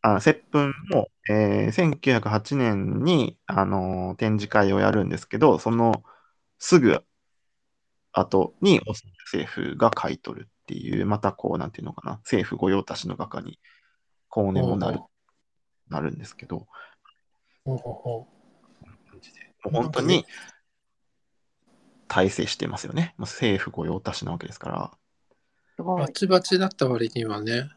[0.02, 6.04] あ、接吻も、えー1908年に、あのー展示会をやるんですけど、その
[6.58, 7.04] すぐ
[8.12, 8.82] 後に
[9.26, 13.60] 政府が買い取るっていう、またこう、なんていうのかな、政府御用達の画家に
[14.30, 15.10] 後年もなるほ、
[15.90, 16.68] なるんですけど、
[17.66, 18.28] ほうほうほ
[19.70, 20.26] もう本当に
[22.08, 23.14] 大成してますよね。
[23.18, 24.92] もう政府御用達なわけですから。
[25.84, 26.08] バ。
[26.10, 27.70] チバチだった割にはね。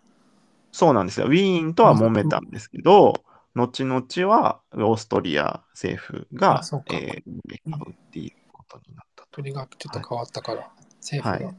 [0.73, 1.27] そうなんですよ。
[1.27, 3.15] ウィーンとは揉めたんですけど、
[3.55, 6.97] 後々はオーストリア政府があそう、か。
[6.97, 9.29] えー買うっていうことになったと。
[9.33, 11.53] 鳥がちょっと変わったから、政府が。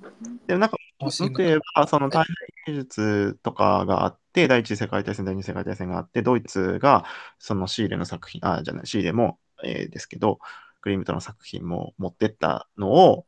[0.47, 2.25] でもなんか、もっと言えば、その大
[2.65, 7.05] 変技術とかがあって、第一次世界大戦、第二次世界大戦があって、ドイツが
[7.37, 10.39] そのシーレの作品、あ、じゃない、シーレも、えーですけど、
[10.81, 13.25] クリムトの作品も持ってったのを、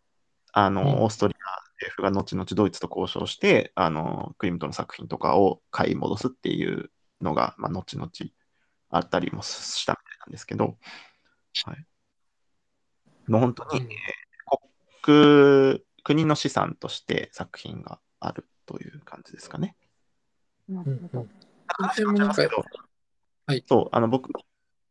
[0.51, 0.87] あの、うん。
[1.03, 1.34] オーストリア
[1.79, 8.09] 政府が後々ドイツと交渉して、あの、クリムトの作品とかを買い戻すっていうのが、まあ、後々
[8.89, 10.77] あったりもしたみたいなんですけど、
[11.65, 11.85] はい。
[13.27, 13.87] もう本当に、うん。
[15.01, 19.75] 国、国の資産として作品があるという感じですかね。
[20.69, 21.27] なるほど。
[23.47, 23.63] はい。
[23.67, 24.31] そう、あの僕、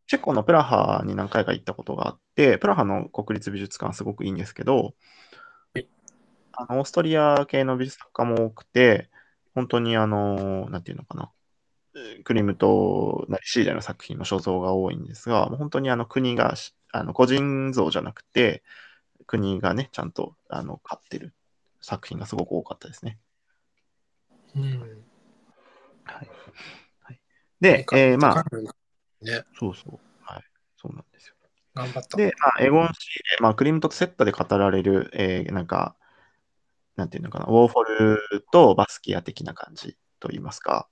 [0.07, 4.95] チェコのプラハに何回か行ったことがあって、プラハの国立美術館すごくいいんですけどはい、
[6.57, 9.11] あのオーストリア系の美術作家も多くて、
[9.55, 11.31] 本当にあの、なんていうのかな、
[11.97, 18.63] えークリムトなりシーレの作品の所蔵が多いんですが、本当にあの国がし、あの個人像じゃなくて、
[19.27, 21.35] 国がね、ちゃんとあの買ってる
[21.81, 23.19] 作品がすごく多かったですね。
[24.57, 24.81] うん。
[26.05, 26.31] はい。
[27.03, 27.21] はい、
[27.61, 28.45] で、えーまあ、
[29.23, 29.99] ね、そうそう。
[30.23, 30.45] はい。
[30.77, 31.35] そうなんですよ。
[31.75, 32.17] 頑張った。
[32.17, 35.97] で、まあ、エゴン・シーレ、まあ、クリムトとセットで語られる、えーなんか、
[36.97, 40.89] なんていうのかな、ウォーフォルとバスキア的な感じといいますか、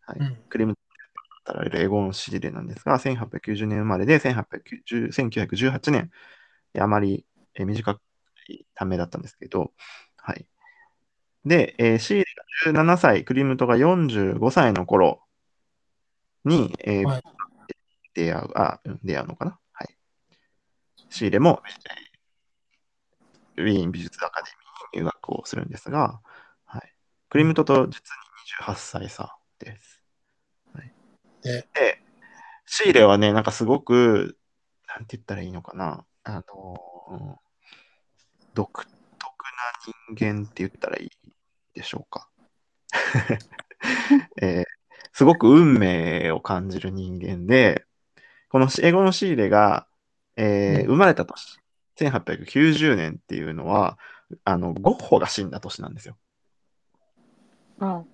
[0.00, 0.18] はい。
[0.18, 0.36] うん。
[0.48, 0.80] クリムト
[1.46, 6.10] と語られるエゴン・シーレなんですが、1890年生まれで、1890 1918年、
[6.78, 7.98] あまりえー短
[8.48, 9.72] いためだったんですけど、
[10.16, 10.46] はい。
[11.44, 15.22] で、えーシーレが17歳、クリムトが45歳の頃
[16.44, 17.22] に、えーはい。
[18.14, 19.58] 出会う、あ、うん出会うのかな。
[19.72, 19.96] はい。
[21.08, 22.12] シーレも、えー
[23.58, 24.58] ウィーン美術アカデミー。
[24.58, 24.61] に
[24.94, 26.20] 入学をするんですが、
[26.64, 26.92] はい。
[27.30, 27.92] クリムトと実に
[28.60, 30.02] 28歳差です。
[31.44, 31.98] ね、で、
[32.66, 34.38] シーレはね、なんかすごく、
[34.86, 37.36] なんて言ったらいいのかな、あのー
[38.54, 41.10] 独特な人間って言ったらいい
[41.74, 42.28] でしょうか。
[44.40, 44.64] えー
[45.14, 47.84] すごく運命を感じる人間で、
[48.48, 49.86] この英語のシーレが、
[50.36, 51.58] えーうん生まれた年、
[51.96, 53.98] 1890年っていうのは、
[54.44, 56.16] あの、ゴッホが死んだ年なんですよ。
[57.78, 58.04] あ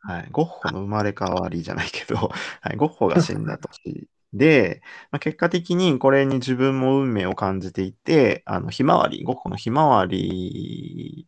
[0.00, 2.16] はい、ゴッホの生まれ変わりじゃないけど、
[2.62, 11.26] はい、ゴッホが死んだ年で、 まあ、結果的にこれに自分も運命を感じていて、あのひまわり、ゴッホのひまわり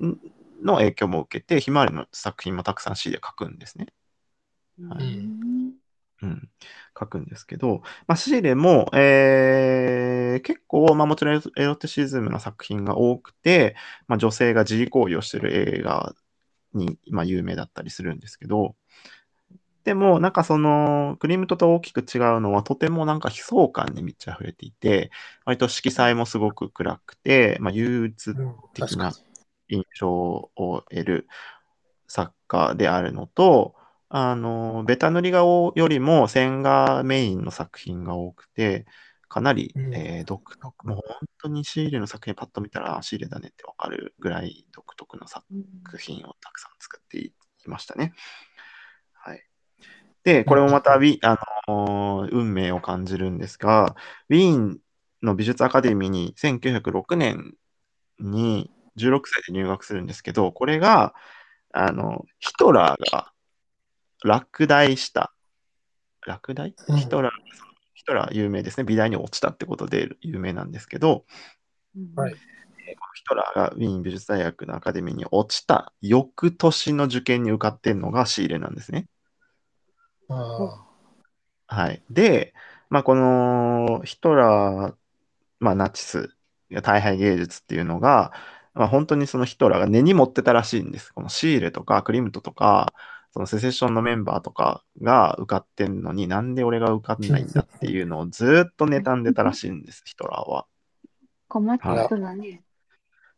[0.00, 3.86] の影響も受けて、ひまわりの作品もたくさん C で書くんですね。
[4.88, 5.53] はい
[6.22, 6.28] うん。
[6.30, 6.50] うん、
[6.98, 13.76] 書くんですけど、まあ、シーレも、えー結構、まあ、もちろんエロティシズムの作品が多くて、
[14.08, 16.14] まあ、女性が自慰行為をしてる映画
[16.74, 18.76] に、まあ、有名だったりするんですけど、
[19.84, 25.10] でも、なんかその、クリムトと大きく違うのは、とてもなんか悲壮感に満ち溢れていて、
[25.44, 29.12] 割と色彩もすごく暗くて、まあ、憂鬱うん、的な
[29.68, 30.50] 印象を
[30.90, 31.28] 得る
[32.08, 33.74] 作家であるのと、
[34.16, 38.86] あの、ベタ塗り画をよりも線画メインの作品が多くて、
[39.28, 45.44] かなり、うんえー独特、もう本当にシーレの作品パッと見たら、あシーレだねってわかるぐらい独特な作
[45.98, 48.12] 品をたくさん作っていきましたね。
[49.14, 49.42] はい。
[50.22, 53.96] で、これもまたウィ、あのー運命を感じるんですが、
[54.28, 54.78] ウィーン
[55.24, 57.54] の美術アカデミーに1906年
[58.20, 61.14] に16歳で入学するんですけど、これが、
[61.72, 63.33] あの、ヒトラーが
[64.24, 65.32] 落第した。
[66.26, 66.74] 落第？
[66.88, 67.32] うんヒトラー、
[67.94, 68.84] ヒトラー有名ですね。
[68.84, 71.24] 美大に落ちたってことで有名なんですけど、
[72.16, 72.34] はい
[73.14, 79.06] ヒトラーがウィーン美術大学のアカデミーに落ちた翌年の受験に受かってるのがシーレなんですね。
[80.28, 80.84] あ
[81.66, 82.02] はい。
[82.10, 82.52] で、
[82.90, 84.94] まあ、このヒトラー、
[85.60, 86.34] まあ、ナチス、
[86.82, 88.32] 大敗芸術っていうのが、
[88.74, 91.12] まあ、本当にそのヒトラーが根に持ってたらしいんです。
[91.12, 92.92] このシーレとかクリムトとか、
[93.34, 100.66] そのセセッションのメンバーとかが受かってんのになんで俺が受かんないんだっていうのをずーっと妬んでたらしいんです、ヒトラーは。
[101.48, 102.62] 困った人だね。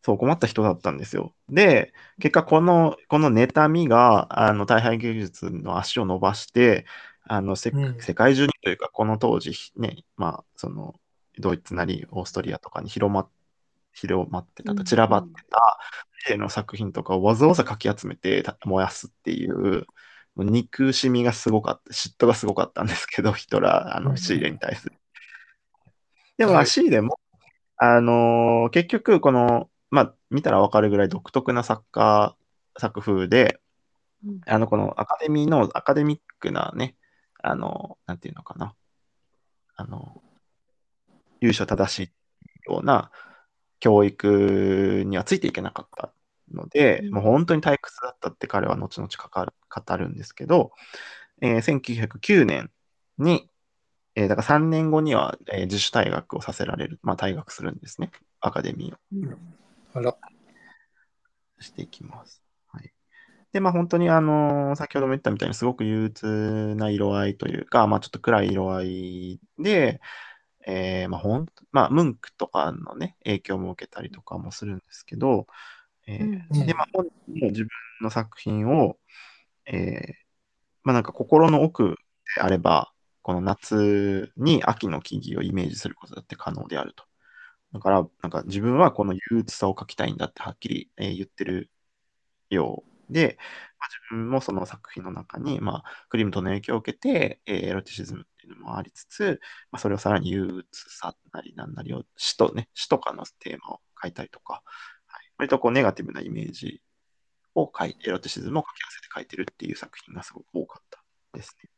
[0.03, 1.33] そう、困った人だったんですよ。
[1.49, 6.85] で、結果、この、この妬みが、あの、大敗芸術の足を伸ばして、
[7.23, 10.95] あの、世界中にというか、この当時、ね、まあ、その、
[11.39, 13.27] ドイツなり、オーストリアとかに広ま、
[13.97, 15.79] 広まってたうん、散らばってた、
[16.29, 19.87] 絵の作品とかをわざわざかき集めてた燃やすっていう、
[20.35, 24.17] もう憎しみがすごかった、嫉妬がすごかったんですけど、ヒトラー、あの、うん。
[24.19, 24.97] シーレに対する。
[26.37, 27.19] でも、シーレも、
[27.79, 32.37] あのー結局、この、まあ、見たらわかるぐらい独特な作家、
[32.79, 33.59] 作風で、
[34.27, 34.41] うん。
[34.47, 36.97] あの、このアカデミーのアカデミックなね、
[37.43, 38.75] あの、なんていうのかな、
[39.77, 40.23] あの、
[41.41, 42.11] 優勝正し
[42.67, 43.11] いような
[43.81, 46.13] 教育にはついていけなかった
[46.53, 50.73] ので、うんもう本当に退屈だったって彼は後々かかる語るんですけど、
[51.41, 52.71] えー1909年
[53.19, 53.49] に、
[54.15, 58.11] えーだから3年後には、えー自主退学をさせられる、まあ退学するんですね、
[58.41, 58.99] アカデミーを。
[59.13, 59.39] うん
[59.95, 60.17] あら、
[61.61, 62.43] していきます。
[62.69, 62.93] はい。
[63.53, 70.01] で、まあ本当にあの、先ほども言ったみたいにすごく憂鬱な色合いというか、まあちょっと暗い色合いで、
[70.67, 75.47] えー、まあほん、まあムンクとかのね、影響も受けたりとかもするんですけど、
[76.07, 77.69] えーうんで、まあ本人も自分
[78.03, 78.99] の作品を、
[79.67, 80.13] えー、
[80.83, 81.97] まあなんか心の奥
[82.37, 82.93] であれば、
[83.23, 87.05] この夏に秋の木々をイメージすることだって可能であると。
[87.73, 91.71] だから、なんか自分はこの憂鬱さを描きたいんだってはっきり、えー言ってる
[92.51, 93.39] ようで、
[93.79, 99.41] まあ、自分もその作品の中に、まあ、クリムトの影響を受けて、えーエロティシズムっていうのもありつつ、
[99.71, 100.67] まあ、それをさらに憂鬱
[100.97, 104.63] さなりなんなりを死とね、死とかのテーマを書いたりとか、
[105.07, 106.81] はい、割とこうネガティブなイメージ
[107.55, 111.03] を書いて、エロティシズムを書き合わせて書いてるっていう作品がすごく多かった
[111.37, 111.71] ですね。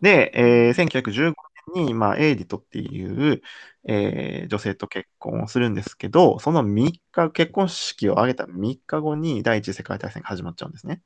[0.00, 1.34] で、えー1915
[1.74, 3.42] 年に、まあ、エイディトっていう、
[3.88, 11.02] えー女性と結婚をするんですけど、その3日、結婚式を挙げた3日後に第一次世界大戦が始まっちゃうんですね。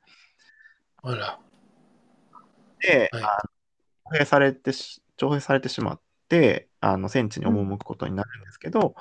[1.01, 1.39] あら。
[2.81, 3.09] で、
[4.05, 8.95] 徴兵されてし、徴兵されてしまって、あの戦地に赴くことになるんですけど、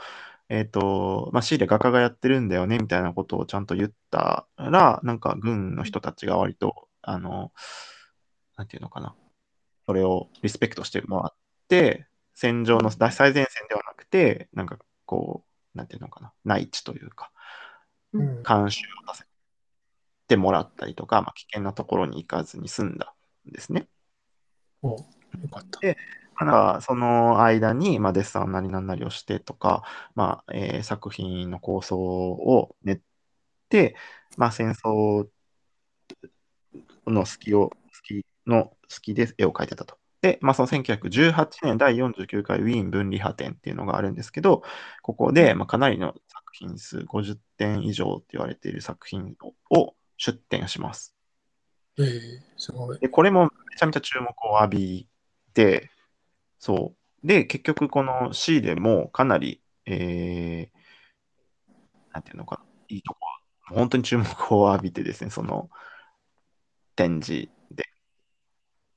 [0.48, 7.52] えっ、と、まあ、シーレ画家がやってるんだよね、みたいなことをちゃんと言ったら、なんか軍の人たちが割と、あの、
[8.56, 9.14] なんていうのかな、
[9.86, 11.36] それをリスペクトしてもらっ
[11.68, 17.30] て、戦場の最前線ではなくて、なんかこう、なんていうのかな、内地というか、
[18.12, 18.42] うん。
[18.42, 19.26] 監修をさせ
[20.28, 23.17] てもらったりとか、まあ、危険なところに行かずに済んだん
[23.53, 23.88] ですね。
[24.82, 24.96] およ
[25.51, 25.80] かった。
[25.80, 25.96] で
[26.38, 29.82] からその間に、まあ、デッサンなりなんなりをしてとか、
[30.14, 33.01] まあえー作品の構想を練っ
[33.68, 33.96] て、
[34.36, 35.26] まあ、戦争
[37.07, 39.99] の好きを、好きの、好きで絵を描いてたと。
[40.20, 44.62] で、まあ、その1918年第49回ウィーン分離派展っていうのがあるんですけど、
[45.03, 51.17] ここで、まあ、かなりの作品数、50点以上って言われている作品をを出展します。
[51.99, 52.99] ええすごい。
[52.99, 55.09] で、これもめちゃめちゃ注目を浴び
[55.55, 55.90] て、
[56.59, 56.94] そ
[57.24, 57.26] う。
[57.26, 60.78] で、結局このシーレもかなり、えー、
[62.12, 63.20] なんていうのかな、いいとこ、
[63.68, 65.70] 本当に注目を浴びてですね、その
[66.96, 67.84] 展示で。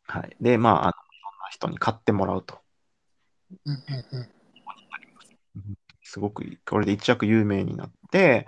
[0.03, 0.35] はい。
[0.41, 2.59] で、まあ、あのいろんな人に買ってもらうと。
[3.65, 4.29] うんうんうん。
[6.03, 8.47] すごくいい、これで一躍有名になって、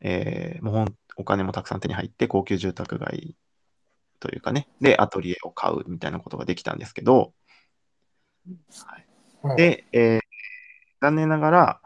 [0.00, 3.36] えーもうほんお金もたくさん手に入って、高級住宅街
[4.24, 7.34] というかね、で、アトリエを買うみたいなことができたんですけど、
[9.42, 10.20] あで、えー
[11.02, 11.80] 残念ながら、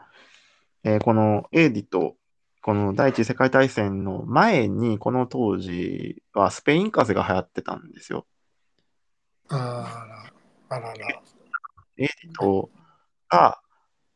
[0.85, 2.15] えーこのエーディと、
[2.61, 8.25] この第一次世界大戦の前に、この当時はスペイン風邪が流行ってたんですよ。
[9.49, 10.31] あ
[10.69, 11.21] ら、あらら。
[11.97, 12.69] エーディト
[13.27, 13.59] が、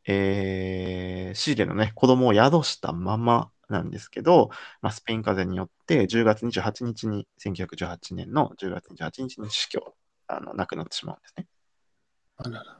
[0.06, 4.50] えーシーレのね、子供を宿したままなんですけど、
[4.82, 9.94] まあ、スペイン風邪によって10月28日に、1918年の10月28日に死去、
[10.26, 11.46] あの亡くなってしまうんですね。
[12.36, 12.78] あらら。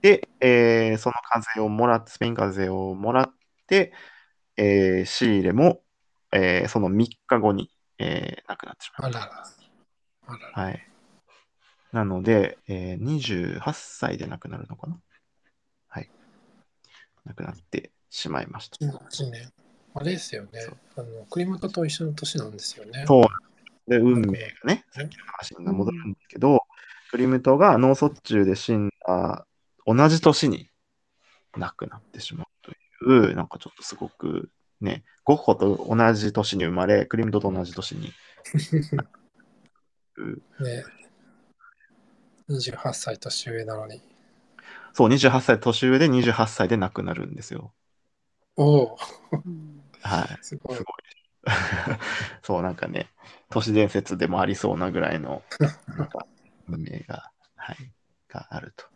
[0.00, 3.34] で、えーその風邪をもらって、スペイン風邪をもらっ
[3.66, 3.92] て、
[4.56, 5.82] えーシーレも、
[6.32, 9.10] えーその3日後に、えー亡くなってしまう。
[9.10, 9.44] あらら。
[10.26, 10.62] あらら。
[10.64, 10.88] はい。
[11.92, 14.98] なので、えー28歳で亡くなるのかな？
[15.88, 16.10] はい。
[17.24, 18.84] 亡くなってしまいました。
[18.84, 19.52] 18年。
[19.94, 20.48] あれですよね。
[20.96, 23.04] あの、栗本と一緒の年なんですよね。
[23.06, 23.24] そう。
[23.90, 26.60] で、運命がね、さっきの話に戻るんですけど、
[27.10, 29.46] クリムトが脳卒中で死んだ
[29.86, 30.70] 同じ年に
[31.56, 32.74] 亡くなってしまうとい
[33.32, 38.12] う、なんかちょっとすごくね、ゴッホと同じ年に生まれ、クリムトと同じ年に。
[40.60, 40.84] ね。
[42.48, 44.02] 28歳年上なのに。
[44.94, 47.72] そう、28歳年上で28歳で亡くなるんですよ。
[48.56, 48.98] おお、
[49.44, 50.38] うんはい。
[50.42, 50.82] すごいす。
[50.84, 50.94] ごい。
[52.42, 53.08] そう、なんかね、
[53.50, 55.42] 都市伝説でもありそうなぐらいの、
[55.88, 56.26] なんか、
[56.68, 57.76] 運命が、はい、
[58.28, 58.86] があると。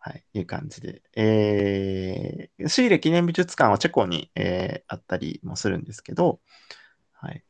[0.00, 1.02] はい、いう感じで。
[1.16, 6.40] えー、シーレ記念美術館はチェコに、えーあったりもするんですけど、
[7.12, 7.44] はい。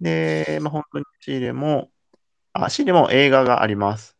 [0.00, 1.90] で、まあ、本当にシーレも、
[2.52, 4.16] あ、シーレも映画があります、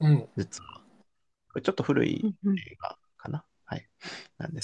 [0.00, 0.28] うん。
[0.36, 0.80] 実は。
[1.62, 3.44] ちょっと古い映画かな。
[3.64, 3.88] はい。
[4.38, 4.63] なんです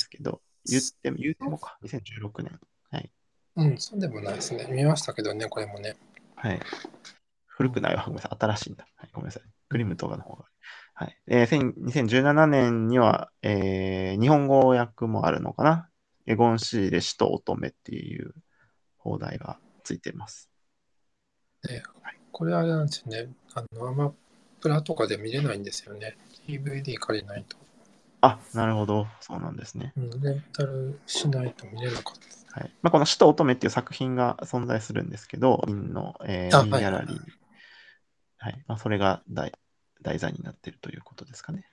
[0.71, 2.61] 言っても、言ってもか、2016年。
[2.91, 3.11] はい。
[3.57, 4.67] うん、そうでもないですね。
[4.71, 5.97] 見ましたけどね、これもね。
[6.37, 6.61] はい。
[7.47, 8.05] 古くないわ。
[8.05, 8.37] ごめんなさい。
[8.39, 8.87] 新しいんだ。
[8.97, 9.43] はい、ごめんなさい。
[9.69, 10.45] クリムトガの方が。
[10.95, 11.17] はい。
[11.27, 15.89] えー、千2017年には、えー日本語訳もあるのかな？
[16.27, 18.35] エゴン・シーレ氏と乙女っていう
[18.99, 20.51] 放題がついてます。
[22.33, 23.33] これあれなんですよね。
[23.55, 24.13] あの、アマ
[24.61, 26.17] プラとかで見れないんですよね。
[26.47, 27.57] DVD 借りないと。
[28.21, 29.07] あ、なるほど。
[29.21, 29.93] そうなんですね。
[29.97, 32.15] うん、レンタルしないと見れなかっ
[32.53, 32.61] た。
[32.61, 37.11] はいまあ、この死と乙女っていう作品が存在するんですけど、ウィンの、えー、ギャラリー。
[37.11, 37.19] はい
[38.39, 39.53] はいまあ、それが題
[40.03, 41.67] 題材になっているということですかね。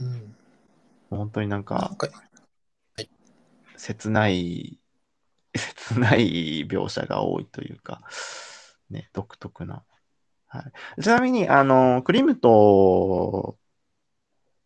[0.00, 0.08] うん。
[0.08, 0.16] も
[1.12, 2.08] う本当になんなかん、か、
[3.76, 4.78] 切ない、
[5.54, 8.02] 切ない描写が多いというか、
[8.88, 9.84] ね、独特な。
[10.46, 10.64] は
[10.98, 13.58] い、ちなみに、あの、クリムト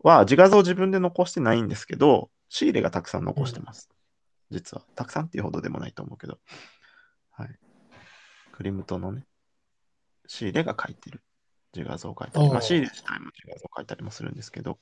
[0.05, 3.91] は自画像自分で残してないんですけど、シーレがたくさん残してます。
[4.51, 4.85] 実は。
[4.95, 6.39] たくさんっていうほどでもないと思うけど。
[7.33, 7.49] はい。
[8.53, 9.25] クリムトのね、
[10.27, 11.23] シーレが描いてる
[11.75, 14.79] 自画像を描いたり、まあ、おーシーレ自体も自画像を描いたりもするんですけど、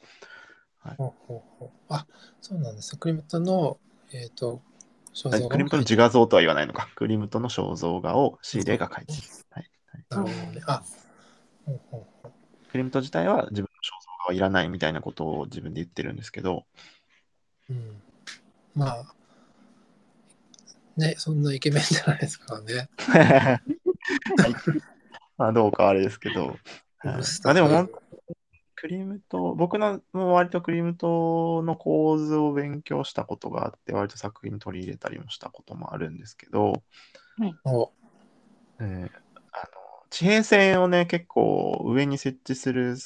[0.99, 2.07] ほうほうほうあ、
[2.41, 2.97] そうなんです。
[2.97, 3.79] クリムトの、
[4.13, 4.61] えっ、と、
[5.15, 6.89] 肖像画をクリムトの自画像とは言わないのか。
[6.97, 9.19] クリムトの肖像画をシーレが描いてる。
[9.51, 10.63] はいはいなるほどね。
[10.67, 10.83] あ、
[11.65, 12.33] ほうほうほう
[12.71, 13.69] クリムト自体は自分
[14.27, 16.65] はいらないみたいなことを自分で言ってるんですけど、
[17.69, 18.03] うん。
[18.75, 19.15] まあ、
[20.97, 22.89] ね、そんなイケメンじゃないですからね。
[25.39, 26.57] まあどうかはあれですけど、
[27.03, 27.89] まあでも
[28.83, 36.83] クリムト、僕のもう割とクリムトの構図を勉強したことがあって、割と作品に取り入れたりもしたこともあるんですけど、
[37.65, 37.93] お。
[38.81, 39.11] えー
[39.55, 42.97] あの地平線をね、結構上に設置する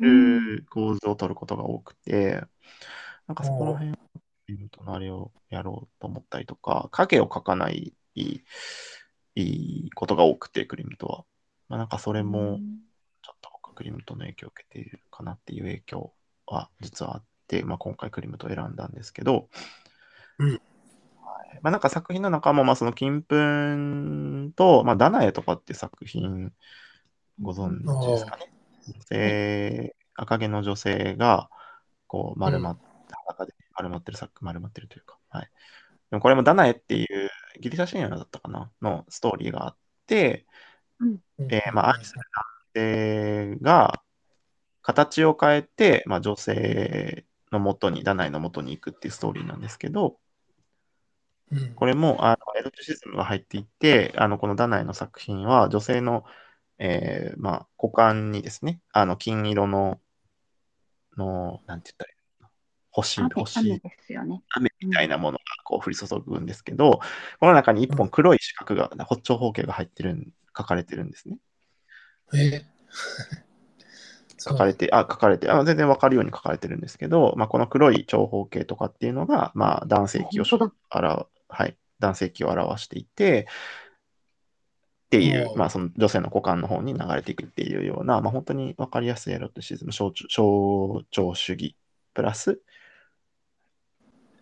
[0.00, 0.64] うん。
[0.66, 2.42] 構図を取ることが多くて、
[3.26, 3.98] なんかそこら辺、ク
[4.48, 7.94] リムトのあれをやろうと思ったりとか、影を描かない
[9.94, 11.24] ことが多くて、クリムトは。
[11.68, 12.60] まあ、なんかそれも、
[13.22, 16.12] ちょっと僕、クリムトの影響を受けているかなっていう影響
[16.46, 19.48] は実はあって、まあ、今回クリムトを選んだんですけど、
[20.38, 20.50] うん。
[20.50, 20.60] はい。
[21.62, 26.52] まあ、なんか作品の中も、まあ、その金粉と、まあ、ダナエとかっていう作品
[27.40, 28.51] ご存知ですかね。
[28.86, 31.48] 女性、赤毛の女性が、
[32.06, 32.78] こう、丸まっ
[33.12, 35.50] 裸で丸まってる作、丸まってるというか、はい。
[36.10, 37.30] でもこれもダナエっていう
[37.60, 39.76] ギリシャ神話だったかなのストーリーがあっ
[40.06, 40.46] て、
[41.38, 42.20] えーまあ、愛する
[42.74, 44.02] 男性が
[44.82, 50.18] 形を変えて、まあ、女性のもとに、ダナイのもとに行くっていうストーリーなんですけど、
[51.50, 56.24] うん、これもあのエロチシズムが入っていて、あのこのダナイの作品は女性の、
[56.78, 60.00] えーまあ、股間にですね、あの金色の、
[61.16, 62.48] のなんて言ったらいいの
[62.90, 63.58] 星、雨星。
[63.60, 64.42] 雨ですよね。
[64.56, 67.00] 雨みたいなものがこう降り注ぐんですけど、
[67.40, 68.90] この中に一本黒い四角が、
[69.22, 71.38] 長方形が入ってるん、書かれてるんですね。
[72.34, 72.64] え。
[74.38, 80.74] 書かれて、あ、書かれて、あ全然わかるように書かれてるんですけど、まあ、この黒い長方形とかっていうのが、まあ、男性器を表、
[81.48, 83.46] はい、男性器を表していて、
[85.12, 91.76] っていうまあ、その女性の股間の方に流れていくっていうような、まあ、本当にわかりやすいエロティシズム、象徴象徴主義、
[92.14, 92.62] プラス、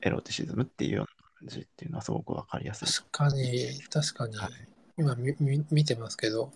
[0.03, 2.89] エロティシズムっていうような感じっていうのはすごくわかりやすい。
[2.89, 4.51] 確かに、確かに、はい。
[4.97, 6.53] 今みみ見てますけど、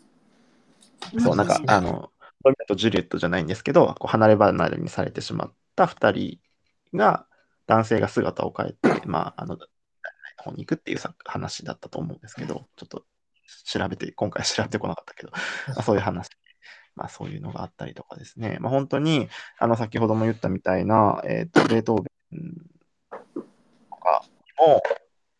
[1.19, 2.13] そう、なんかあの、
[2.45, 7.27] ロミオとジュリエットじゃないんですけど、こう離れ離れにされてしまった2人が、
[7.67, 13.05] 男性が姿を変えて、 まあ、あの、の方に行くっていうさ話だったと思うんですけど、ちょっと
[13.65, 15.33] 調べて、今回調べてこなかったけど、
[15.69, 16.31] まあ、そういう話、
[16.95, 19.29] まあ、そういうのがあったりとかですね、まあ、本当に、
[19.59, 22.55] あの、先ほども言ったみたいな、えっ、と、ベートーベン
[23.35, 24.25] とか
[24.59, 24.83] も、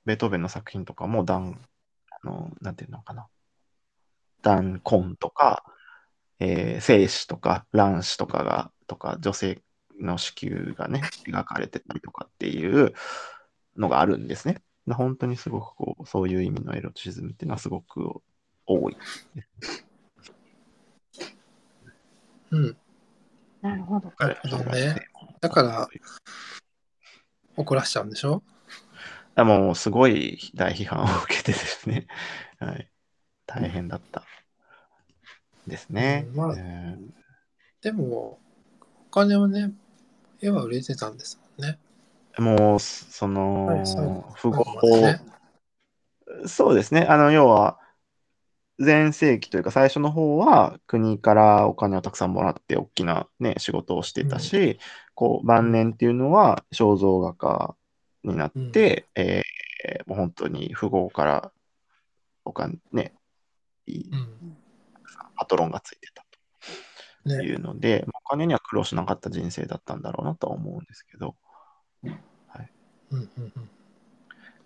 [0.05, 1.61] ベートーベンの作品とかも、断、
[2.11, 3.29] あの、なんていうのかな、
[4.43, 5.65] 断根とか、
[6.41, 9.63] えー精子とか卵子とかが、とか女性
[10.01, 12.93] の子宮がね、描かれてたりとかっていう
[13.77, 14.63] のがあるんですね。
[14.87, 18.21] で本当にすごくこう、そういう意味のエロチズムっていうのはすごく
[18.67, 18.97] 多い。
[22.51, 22.77] うん、
[23.63, 24.13] なるほど。
[24.19, 25.09] なるほどね。
[25.41, 25.89] だから
[27.57, 28.43] 怒らしちゃうんでしょ？
[29.37, 32.07] あもうすごい大批判を受けてですね、
[32.61, 32.89] はい、
[33.47, 34.23] 大変だった
[35.67, 36.27] ですね。
[36.29, 36.99] うんまあえ
[37.81, 38.39] でも、
[39.09, 39.73] お金はね、
[40.41, 41.79] 絵は売れてたんですもんね。
[42.39, 45.21] ーもう、その、はい最後富豪最後までね
[46.47, 47.07] そうですね。
[47.09, 47.79] あの、要は、
[48.79, 54.81] 前世紀というか最初の方は国からお金をたくさんもらって大きなね、仕事をしてたし、
[55.15, 57.77] こう、晩年っていうのは肖像画家
[58.25, 59.55] になって、えー
[60.07, 61.53] もう本当に富豪から
[62.45, 63.13] お金、ね、
[63.87, 64.57] いいうん。
[65.37, 66.25] パトロンがついてた
[67.25, 67.45] とね。
[67.45, 71.37] いうので、まあお金には苦労しなかった人生だったんだろうなとは思うんですけど、
[73.11, 73.71] うんうんうん。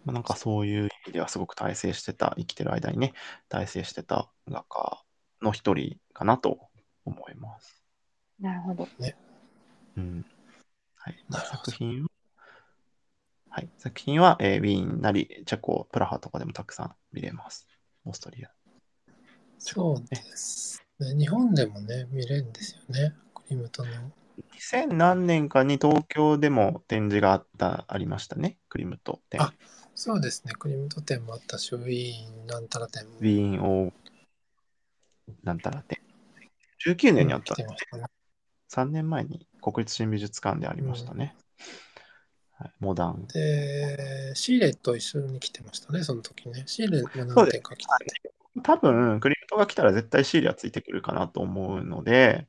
[0.04, 3.12] まあ、なんかそういう意味ではすごく大成してた、生きてる間にね、
[3.48, 5.02] 大成してた画家
[5.42, 6.68] の一人かなと
[7.04, 7.82] 思います。
[8.40, 8.88] なるほど。
[9.96, 10.24] うん。
[10.96, 11.16] はい。
[11.30, 12.08] 作品は、
[13.50, 17.68] はい、作品は、えーウィーンなり、チェコ、プラハとかでもたくさん見れます。
[18.04, 18.50] オーストリア。
[19.58, 21.14] そうですね。
[21.16, 23.14] 日本でもね、見れるんですよね。
[23.34, 23.90] クリムトの。
[24.54, 28.58] 2000何年かに東京でも展示があった、ありましたね。
[28.68, 29.42] クリムト展。
[29.42, 29.52] あ
[29.94, 30.52] そうですね。
[30.52, 33.18] クリムト展もあったし、ウィーンなんたら展も。
[33.18, 33.92] ウィーンを、
[35.42, 35.98] なんたら展。
[36.86, 38.04] 19年にあった、来てましたね。
[38.68, 41.34] 3年前に国立新美術館でありましたね。
[42.58, 43.26] はい、モダン。
[43.26, 46.64] で、シーレと一緒に来てましたね、その時ね。
[46.66, 48.32] シーレも何点か来てて。
[48.62, 52.46] 多分、クリムトが来たら絶対シーリアついてくるかなと思うので、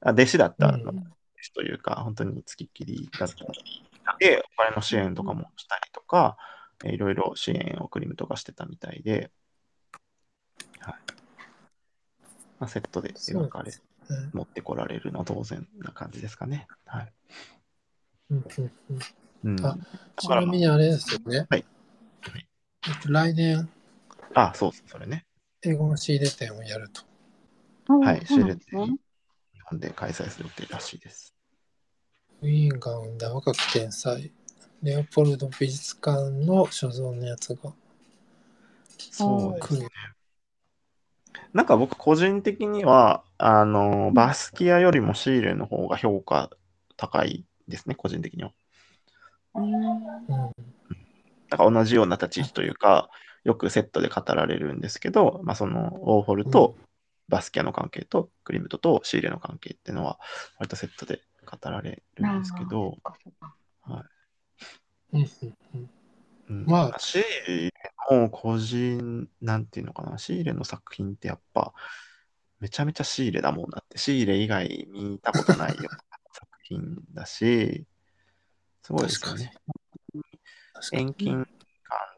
[0.00, 0.92] あ弟子だったの、
[1.42, 3.34] うん弟子というか、本当に付きっきりだった
[4.18, 6.36] で、お金の支援とかもしたりとか、
[6.84, 9.30] えーいろいろ支援をクリムトがしてたみたいで、
[10.80, 10.94] はい
[12.58, 13.82] まあ、セットで描かれ、うん
[14.34, 16.66] 持ってこられるのは当然な感じですかね。
[16.84, 17.12] はい
[18.30, 18.72] うんうん
[19.44, 19.76] うんうん、あ
[20.16, 21.46] ちなみにあれですよね。
[21.48, 21.64] はい
[22.84, 23.68] えっと来年、
[24.34, 25.24] あ、あそうそう、それね。
[25.62, 27.02] 英語の仕入れ展をやると。
[28.00, 28.86] はい、そうシーレでなんですね。
[29.54, 31.31] 日本で開催する予定らしいです。
[32.42, 34.32] ウィーンが生んだ若き天才、
[34.82, 37.72] レオポルド美術館の所蔵のやつが。
[38.98, 39.88] そうです来る。
[41.52, 46.50] なんか僕個人的には、あの、バスキアよりもシーレの方が評価
[46.96, 48.50] 高いですね、個人的には。
[49.54, 49.64] うん。
[49.64, 50.52] うん
[51.48, 53.10] なんか同じような立ち位置というか、
[53.44, 56.76] よくセットで語られるんですけど、まあ、そのウォーホルと
[57.28, 60.18] バスキアの関係とクリムトとシーレの関係っていうのは、
[60.58, 63.56] 割とセットで語られるんですけど、あーそっか
[65.12, 65.28] うんうん
[65.74, 65.90] うん。
[66.48, 66.66] うん。
[66.66, 67.72] まあシーレ
[68.10, 71.72] の個人、なんていうのかな、シーレの作品ってやっぱ、
[72.60, 75.98] めちゃめちゃシーレだもんなって、シーレ以外見たことないような
[76.32, 77.86] 作品だし、
[78.82, 79.52] すごいですよね。
[80.92, 81.46] 遠近感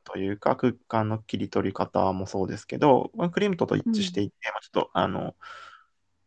[0.05, 5.35] というか、空間の切り取り方もそうですけど、まあクリムトと一致していて、まあちょっと、あの、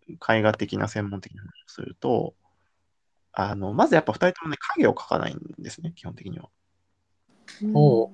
[0.09, 2.35] 絵画的な専門的な話をすると、
[3.39, 6.49] あの、まずやっぱ二人ともね、影を描かないんですね、基本的には。
[7.75, 8.11] おう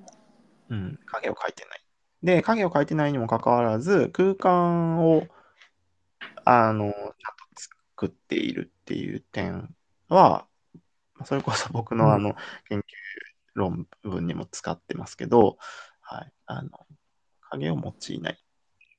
[0.68, 1.84] うん、影を描いてない。
[2.22, 5.26] で、影を描いてないにもかかわらず、空間を、
[6.44, 7.14] あの、ちゃんと
[7.56, 9.74] 作っているっていう点
[10.08, 10.46] は、
[11.14, 12.34] まあそれこそ僕のあの、
[12.68, 12.82] 研究
[13.54, 15.56] 論文にも使ってますけど、
[16.02, 16.86] はい、あの、
[17.48, 18.38] 影を用いない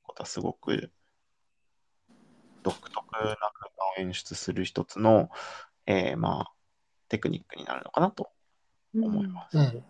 [0.02, 0.90] ことはすごく
[2.64, 3.36] 独特な空間
[4.00, 5.30] を演出する一つの、
[5.88, 6.52] えーまあ、
[7.10, 8.30] テクニックになるのかなと
[8.94, 9.58] 思います。
[9.58, 9.84] うん。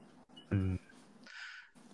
[0.51, 0.81] うん。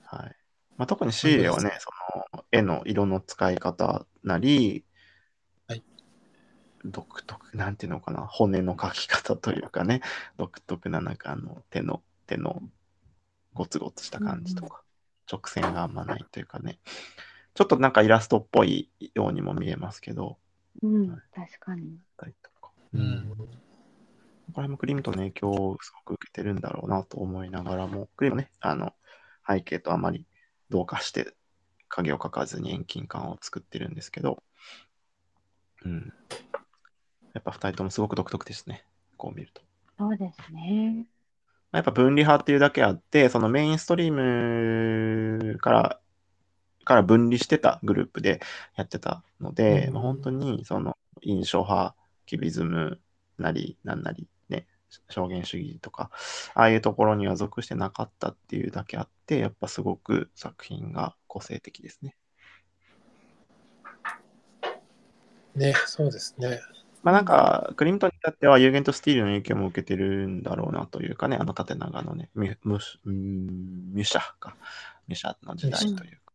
[0.04, 0.36] はい。
[0.78, 1.90] まあ、特にシーレはね、そ
[2.36, 4.84] の絵の色の使い方なり、
[5.68, 5.84] はい。
[6.84, 10.02] 独特、なんていうのかな、骨の描き方というかね、
[10.38, 12.62] 独特ななんかあの手の、手の
[13.54, 14.82] ゴツゴツした感じとか、
[15.32, 16.80] 直線があんまないというかね、
[17.54, 20.38] ちょっとなんかイラストっぽいようにも見えますけど、
[20.82, 22.00] うん、確かに。
[22.94, 23.32] うん
[24.54, 28.94] これもクリムトの影響をすごく受けてるんだろうなと思いながらも、クリムトね、あの、
[29.48, 30.26] 背景とあまり
[30.70, 31.34] 同化して
[31.90, 34.42] 影を描かずに遠近感を作ってるんですけど、
[35.84, 36.14] うん。
[37.34, 38.86] やっぱ二人ともすごく独特ですね。
[39.18, 39.62] こう見ると。
[39.98, 41.06] そうですね。
[41.72, 46.00] まあやっぱ分離派っていうだけあって、そのメインストリームから、
[46.84, 48.42] から分離してたグループで
[48.76, 51.96] やってたので、うんまあ、本当にその印象派、
[52.26, 53.00] キュビズム
[53.38, 54.28] なり、なんなり、ね、
[55.10, 56.10] 証言主義とか、
[56.54, 62.16] ああいうところには属してなかったっていうだけあって、やっぱすごく作品が個性的ですね。
[65.56, 66.62] ね、そうですね。
[67.04, 74.56] まあなんか、クリムトンに至ってはユーゲント・スティールの影響も受けてるんだろうなというかね、あの縦長のね、ミュミュシャか。
[75.08, 76.34] ミュシャの時代というか。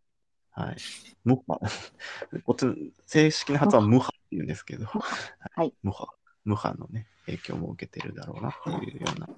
[0.51, 0.77] はい。
[1.25, 1.61] ムハ。
[2.45, 2.75] こっちの
[3.07, 5.73] 正式な発音はムハって言うんですけど、はい。
[5.83, 6.09] ムハ。
[6.45, 9.29] ムハのね、影響も受けてるだろうなっていうような、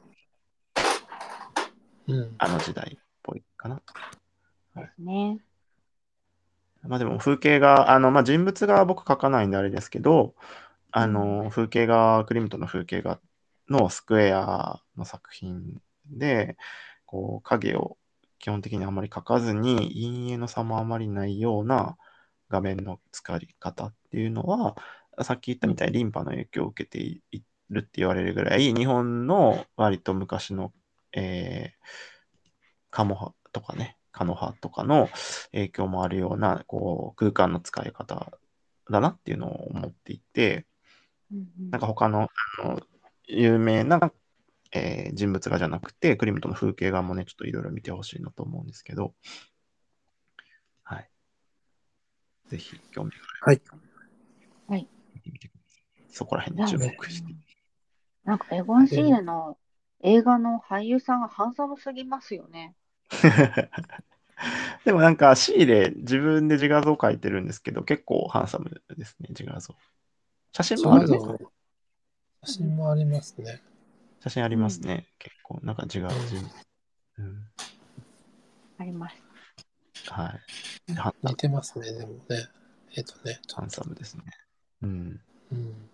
[2.09, 2.34] うん。
[2.39, 3.82] あの時代っぽいかなと。
[4.80, 5.39] ですね。
[6.82, 10.34] まあでも風景が、あの、まあ人物が僕描かないんであれですけど、
[10.91, 13.20] あの、風景画、クリムトンの風景画
[13.68, 16.57] のスクエアの作品で、
[17.05, 17.99] こう、影を
[18.39, 21.99] 基本的にあまり描かずに、陰影の差もあまりないような
[22.49, 24.76] 画面の使い方っていうのは、
[25.22, 30.72] さっき言ったみたいにリンパの影響を受けているって言われるぐらい、日本の割と昔の、
[31.12, 31.86] えー、
[32.90, 35.08] カモ派とかね、カノ派とかの
[35.52, 38.32] 影響もあるような、こう、空間の使い方
[38.90, 40.66] だなっていうのを思っていて、
[41.70, 42.28] なんか他の
[42.62, 42.80] あの
[43.26, 44.10] 有名な
[44.72, 49.14] えー人物画じゃなくて、クリムトンの風景画もね、ちょっといろいろ見てほしいなと思うんですけど、
[50.82, 51.10] はい。
[52.48, 53.16] ぜひ、興味が
[53.46, 53.62] ある。
[54.68, 54.86] はい。
[55.14, 55.82] 見てみてください。
[56.10, 57.34] そこら辺に注目して。
[58.28, 59.56] なんか、エゴン・シーレの
[60.02, 62.74] 映画の俳優さんがハンサムすぎますよね。
[64.84, 69.74] でもなんか、シーレ、自分で自画像描いてるんですけど、結構ハンサムですね、自画像。
[70.52, 71.18] 写真もあるね。
[71.18, 71.38] そう
[72.44, 73.62] 写真もありますね。
[74.20, 75.08] 写真ありますね。
[75.18, 76.16] 結構、なんか自画像。
[76.16, 77.48] うん、
[78.76, 79.16] あります。
[80.10, 80.38] は
[80.86, 80.92] い。
[81.22, 82.46] 似てますね、でもね。
[82.94, 84.24] えっ、とね、ハンサムですね。
[84.82, 85.20] うん。
[85.50, 85.90] うん。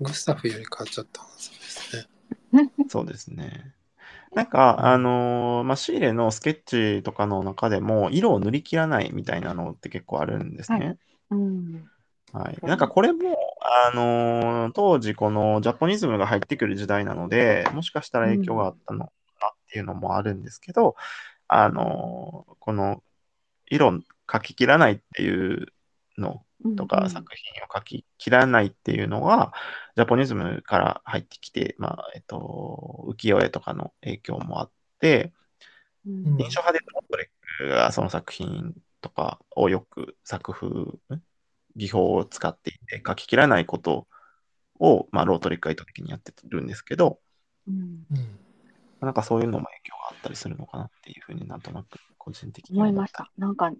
[0.00, 2.08] グスタフよりかはちょっとハンサムですね。
[2.88, 3.74] そうですね。
[4.34, 6.62] なんか、あのーまあ、シーレのスケッ
[6.98, 10.98] チとかの中でも、色を塗り切らないみたいなのって結構あるんですね。
[11.30, 11.84] うん。
[12.32, 12.58] はい。
[12.66, 20.96] なんかこれも、あのー当時このジャポニズムが入ってくる時代なので、もしかしたら影響があったのかなっていうのもあるんですけど、
[21.48, 23.02] あのーこの
[23.68, 23.90] 色
[24.28, 25.68] 描き切らないっていう
[26.18, 26.45] の
[26.76, 29.52] とか、作品を描き切らないっていうのは、
[29.96, 35.32] ジャポニズムから入ってきて、まあ、えっと、浮世絵とかの影響もあって、
[36.04, 40.98] 印象派でロートレックがその作品とかをよく作風、ん？
[41.76, 44.06] 技法を使っていて、書き切らないこと
[44.78, 47.18] を、まあ、ロートレックが意図的にやってるんですけど、
[47.68, 48.38] うんうん。
[49.00, 53.30] なんかそういうのも影響があったりするのかなっていうふうになんとなく個人的に思いました。
[53.38, 53.70] なんか、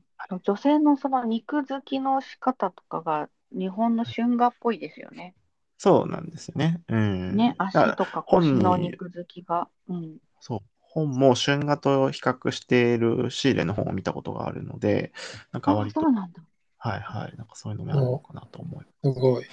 [0.44, 5.34] 女性のその肉付きの仕方とかが日本の春画っぽいですよね。
[5.78, 6.80] そうなんですよね。
[6.88, 7.36] うん。
[7.36, 9.68] ね、足とか腰の肉付きが。
[9.88, 10.18] うん。
[10.40, 10.61] そう。
[10.80, 15.12] 本も春画と比較しているシーレの本を見たことがあるので、
[15.51, 16.40] なんかあ割、と、そうなんだ。
[16.78, 19.12] はいはい、なんかそういうのもあるのかなと思います。
[19.12, 19.44] すごい。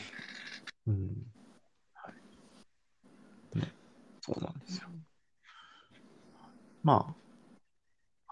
[0.86, 0.96] うん。
[1.96, 2.12] は
[3.56, 3.58] い。
[3.58, 3.74] ね、
[4.22, 4.88] そうなんですよ。
[6.84, 7.23] まあ、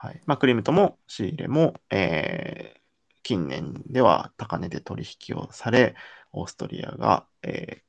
[0.01, 0.21] はい。
[0.25, 2.81] まあ、クリムトもシーレも、えー
[3.23, 5.93] 近年では高値で取引をされ、
[6.31, 7.83] オーストリアが、え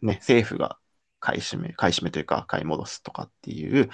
[0.00, 0.78] ーね、政府が
[1.18, 3.90] 買い占め、買い占めというか買い戻すとかっていう、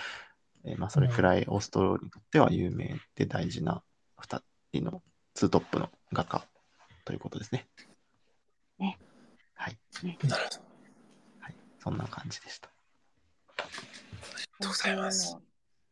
[0.66, 3.82] えーまあ、それくらいオーストリアにとっては有名で大事な
[4.18, 4.42] 2
[4.74, 6.44] 人のツートップの画家
[7.06, 7.66] ということですね。
[8.78, 8.98] ね。
[9.54, 9.78] はい。
[10.04, 10.34] なるほど。
[11.40, 11.54] はい。
[11.78, 12.68] そんな感じでした。
[12.68, 13.62] あ
[14.36, 15.38] りがとうございます。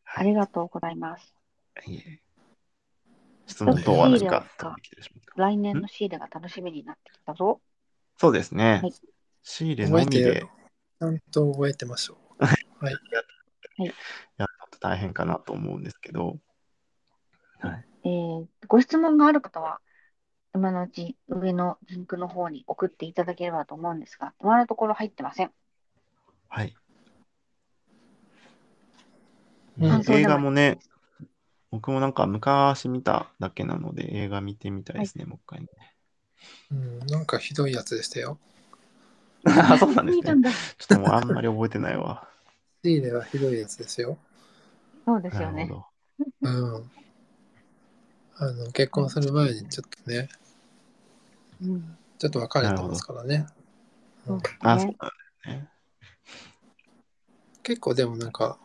[0.05, 1.38] ありがとうございます。
[1.87, 2.19] いえ
[3.47, 4.45] 質問等は何か
[5.35, 7.61] 来年のシーレが楽しみになってきたぞ。
[8.17, 8.79] そうですね。
[8.83, 8.93] はい
[9.41, 10.41] シーレのみで
[10.99, 12.45] ちゃんと覚えてましょう。
[12.45, 12.93] はい。
[14.37, 16.37] やるのって大変かなと思うんですけど、
[17.59, 17.85] はい。
[18.03, 19.79] えーご質問がある方は、
[20.53, 25.51] 今のうち上のリンクの方に送っていただければと思うんですが、今のところ入ってません。
[26.49, 26.75] はい。
[29.79, 30.77] うん映画もね、
[31.71, 35.67] 僕もなんか昔見ただけなので、映画見てみたいですね、もう一回ね。
[36.71, 38.37] うん、なんかひどいやつでしたよ。
[39.45, 40.23] あ、 そうなんですね。
[40.23, 42.27] ちょっともうあんまり覚えてないわ。
[42.83, 44.17] シーレはひどいやつですよ。
[45.05, 45.71] そうですなよね。
[46.41, 46.91] うん。
[48.37, 50.29] あの、結婚する前にちょっとね、
[51.61, 53.47] うんちょっと別れてますからね。
[54.27, 55.69] うんあ、ねそうなんですね。
[57.63, 58.57] 結構でもなんか、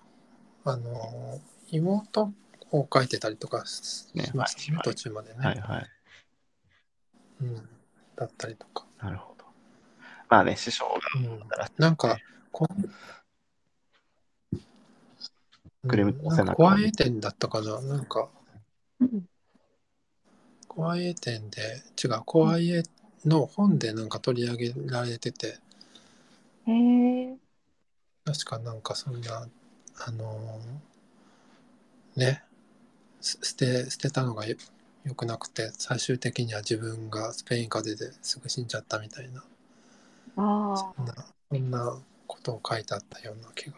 [0.64, 1.40] あの、
[1.70, 2.32] 妹
[2.76, 5.38] を書いてたりとかしましたね、はい途中までね。
[5.38, 5.90] はいはい。
[7.42, 7.68] うん。
[8.16, 8.84] だったりとか。
[8.98, 9.44] なるほど。
[10.28, 11.40] まあね、師匠がうん。
[11.78, 12.18] なんか、
[12.50, 12.66] こ
[15.86, 17.80] クレムうんなんかコアエ店だったかな？
[17.82, 18.28] なんか、
[19.00, 19.28] うん
[20.66, 22.82] コアエ店で、違う、コアエ
[23.24, 25.58] の本でなんか取り上げられてて、
[26.66, 27.36] へえ。
[28.24, 29.46] 確かなんかそんな、
[30.06, 32.53] あのーね、す
[33.24, 34.56] 捨て、捨てたのがよ
[35.04, 39.44] 良くなくて、最終的には自分がスペイン風邪ですぐ死んじゃったみたいな、
[40.36, 41.14] あそんな、
[41.50, 43.76] そんなことを書いてあったような気が。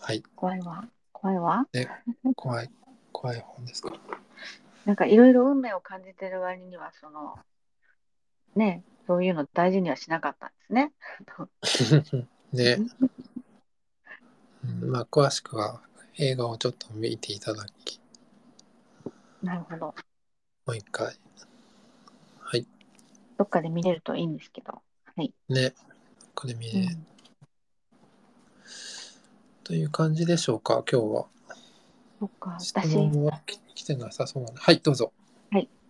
[0.00, 0.88] はい、あ、怖いわ。
[1.12, 1.66] 怖いわ。
[2.36, 2.70] 怖い、
[3.12, 3.92] 怖い本ですか？
[4.86, 7.38] なんかいろいろ運命を感じてる割には、その、
[8.56, 10.92] ね、そういうの大事にはしなかったんですね。
[12.52, 12.78] ね、
[14.64, 15.82] うんまあ詳しくは
[16.18, 18.00] 映画をちょっと見ていただき、
[19.42, 19.86] なるほど。
[19.86, 19.94] も
[20.66, 21.16] う一回。
[22.40, 22.66] はい、
[23.36, 24.72] どっかで見れるといいんですけど。
[24.72, 25.32] はい。
[25.48, 25.74] ね、
[26.34, 27.06] これ見れ、うん
[29.62, 31.26] という感じでしょうか、今日は。
[32.18, 34.60] そっか、質私、問はき来てなさそうなので。
[34.60, 35.12] はい、どうぞ。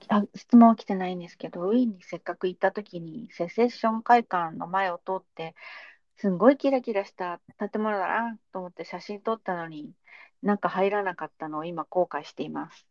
[0.08, 5.54] あ、質問は来てないんですけど、ウィーンにせっかく行った時に、セセッション会館の前を通って、
[6.18, 9.92] すんごいキラキラした建物だなと思って写真撮ったのに、
[10.42, 12.86] なんか入らなかったのを今後悔しています。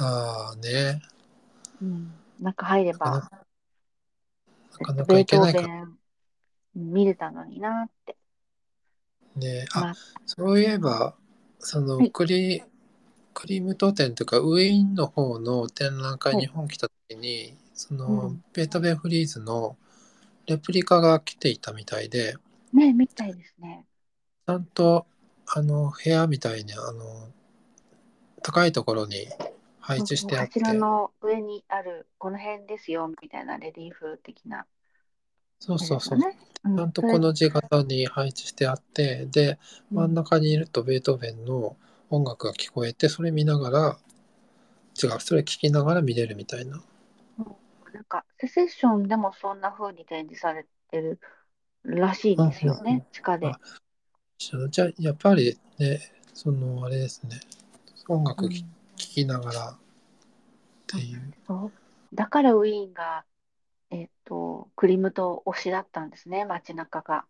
[0.00, 1.02] ああね。
[1.82, 2.12] うん。
[2.40, 5.88] 中入れば、なかなかベートーいけないか
[6.76, 8.16] 見れたのになって。
[9.34, 9.66] ね。
[9.74, 9.94] あ、まあ、
[10.26, 11.16] そういえば、
[11.58, 12.62] そのはいクリ、
[13.32, 19.76] クリムト展というか、ウィーンの方の展覧会はい日本来た時に、その、うんベートーベンフリーズの
[20.46, 22.36] レプリカが来ていたみたいで、
[22.72, 23.86] ね、みたいですね。
[24.46, 25.06] ちゃんと、
[25.46, 27.32] あの、部屋みたいに、あの、
[28.42, 29.26] 高いところに
[29.80, 34.66] 配置してあって、柱の上にある、この辺ですよ、みたいなレリーフ的な。
[35.60, 36.18] そうそうそう。
[36.20, 39.58] ちゃんとこの字型に配置してあって、で、
[39.90, 41.76] 真ん中にいるとベートーベンの
[42.10, 43.98] 音楽が聞こえて、それ見ながら、
[45.02, 46.82] 違う、それ聞きながら見れるみたいな。
[47.94, 51.20] なんか、セセッションでもそんな風に展示されてる
[51.84, 53.60] らしいんですよね、地下であ。
[54.68, 56.00] じゃあ、やっぱりね、
[56.34, 57.40] その、あれですね、
[58.08, 59.76] 音楽聴うんきながらっ
[60.88, 61.32] ていう。
[61.46, 61.72] そう
[62.12, 63.24] だからウィーンが、
[63.90, 67.26] えっと、クリムト推しだったんですね、街中が。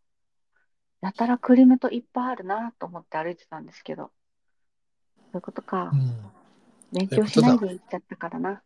[1.03, 4.11] やたらクリムトいっぱいあるなと思って歩いてたんですけど。
[5.17, 5.97] そういうことかう。
[5.97, 6.33] ん。
[6.93, 8.63] 勉強しないで行っちゃったからな。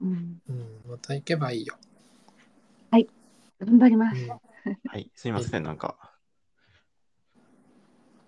[0.00, 0.42] うん。
[0.48, 1.76] うん、また行けばいいよ。
[3.60, 4.22] 頑張ります。
[4.22, 4.38] うん、は
[4.96, 5.96] い、すいません、なんか。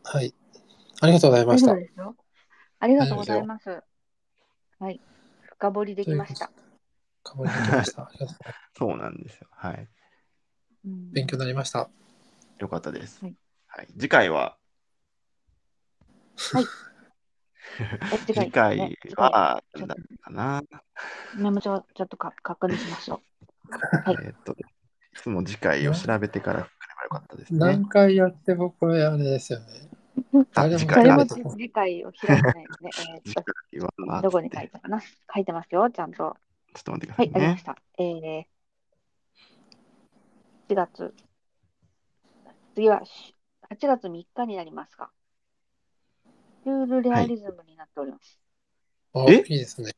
[0.05, 0.35] はい。
[1.01, 1.73] ありがとうございま大した。
[2.81, 3.83] ありがとうございます。
[4.79, 5.01] はい。
[5.43, 6.51] 深掘りできました。
[7.23, 8.03] かぶりできました。
[8.05, 9.49] ありがとうございますそうなんですよ。
[9.53, 9.89] はい。
[10.85, 11.89] うん勉強になりました。
[12.59, 13.25] よかったです。
[13.25, 13.37] はい
[13.69, 14.59] はい、次回は、
[16.37, 16.67] え次
[18.27, 20.63] 次回は、次回なんだかな。
[21.35, 23.23] メモ帳ちょっとか確認しましょ
[24.05, 24.57] はいえっと、い
[25.15, 27.89] つも次回を調べてから来ればよかったですね何。
[27.89, 29.67] 回やってもこれあれですよね。
[30.33, 30.41] う。
[30.55, 32.91] あ誰も次回を開いてないですね。
[33.21, 33.45] えっと、
[34.21, 35.01] どこに書いたかな？
[35.01, 36.37] 書いてますよ、ちゃんと。
[36.75, 37.63] ちょっと待ってくだはい、さいねありまし。
[37.65, 37.77] た。
[37.99, 38.47] えー、
[40.69, 41.15] 4月、
[42.75, 43.37] 次はし
[43.71, 45.11] 8月3日になりますが、
[46.65, 48.39] シュールレアリズムになっております。
[49.15, 49.37] あえ？
[49.37, 49.91] いいですね。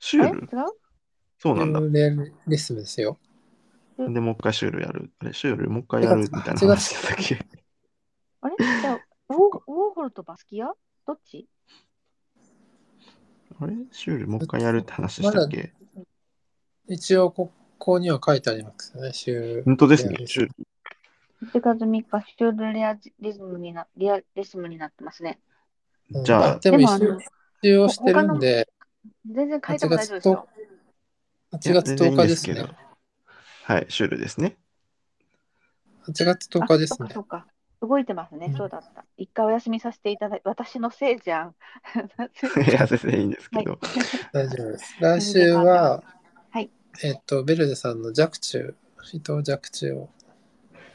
[0.00, 0.40] シュール？
[0.40, 0.48] 違う？
[1.38, 1.80] そうなんだ。
[1.80, 2.14] レ
[2.46, 3.18] リスムですよ。
[3.96, 5.12] で、もう一回シュールやる。
[5.20, 7.46] あれ、シュールもう一回やるみたいな8月話だっけ？
[8.40, 8.56] あれ？
[8.58, 10.72] じゃあ、ウォーウォーホルとバスキア？
[11.06, 11.48] どっち？
[13.60, 13.74] あれ？
[13.92, 15.72] シュールもう一回やるって話したっけ？
[16.88, 19.12] 一応、ここには書いてありますよね。
[19.12, 20.54] 週本当ですねシューム
[21.52, 25.38] 8月3日、シュールレアリズムになリアリズムになってますね。
[26.10, 26.24] ル。
[26.24, 28.68] じゃあ、でも一応、してるんで、
[29.30, 30.48] 全然書いて8も大丈夫月10ですよ。
[31.52, 32.68] 8月10日ですね。
[33.64, 34.56] はい、シュールですね。
[36.06, 37.14] 8月10日ですねあ。
[37.14, 37.46] そうか。
[37.80, 38.46] 動いてますね。
[38.46, 39.04] うんそうだった。
[39.16, 41.54] 一回お休みさせていただいて、私のせいじゃん。
[42.68, 43.78] いや、全然いいんですけど。
[44.32, 44.96] 大丈夫です。
[45.00, 46.02] 来週は、
[46.50, 46.70] はい
[47.02, 48.74] えっと、ベルデさんの弱中、
[49.12, 50.10] 伊藤弱中を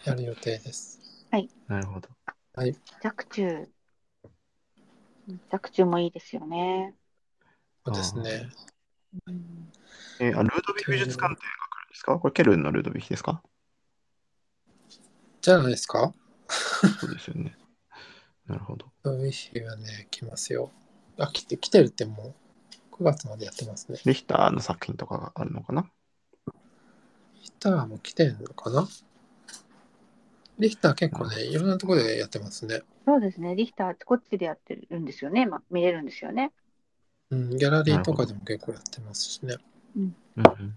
[0.04, 1.00] やる予定です。
[1.68, 2.10] なるほど。
[3.02, 3.68] 弱中。
[5.52, 6.96] 弱中もいいですよね。
[7.86, 8.50] そうですね。
[9.28, 9.72] うん
[10.20, 12.20] えーあルードビヒ美術館展が来るんですか？
[12.20, 13.42] これケルンのルードビヒですか？
[15.42, 16.14] じゃないですか？
[17.00, 17.56] そうですよね。
[18.46, 18.92] なるほど。
[19.04, 20.72] ウィヒはね、来ますよ。
[21.18, 22.36] あ、来て、来てるっても
[22.92, 24.00] う9月までやってますね。
[24.06, 25.90] リヒターの作品とかがあるのかな？
[27.36, 28.88] リヒターも来てるのかな？
[30.60, 32.82] リヒター結構ね、いろんなところでやってますね。
[33.06, 33.56] そうですね。
[33.56, 35.46] リヒター、あちこっちでやってるんですよね。
[35.46, 36.52] まあ、見れるんですよね。
[37.32, 39.56] うん、ギャラリーとかでも結構やってますしね。
[39.96, 40.76] うんうん。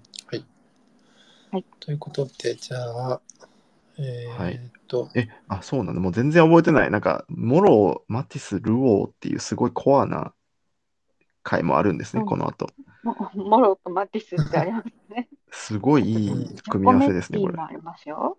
[1.81, 3.21] ということで、じゃあ、
[3.99, 4.59] えーはいっ
[4.89, 6.01] と、え、あ、そうなんだ。
[6.01, 6.91] もう全然覚えてない。
[6.91, 10.33] なんか、モロ、マティス、ルオーっていうすごいコアな
[11.43, 12.69] 回もあるんですね、うんこの後。
[13.03, 15.29] も モロとマティスってありますね。
[15.51, 17.77] すごいいい組み合わせですね、これコメッティ。
[17.83, 18.39] もありますよ。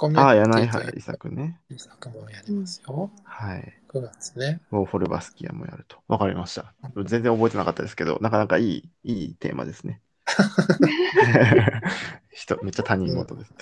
[0.00, 1.60] コメああ、柳原作ね。
[1.76, 3.10] 作もやりますよ。
[3.22, 3.74] はい。
[3.92, 4.62] 9月ね。
[4.72, 5.98] ウォーフォルバスキアもやると。
[6.08, 6.72] わかりました。
[7.04, 10.00] 全然覚えてなかったですけど、なかなかいい、いいテーマですね。
[12.32, 13.52] 人、めっちゃ他人事です。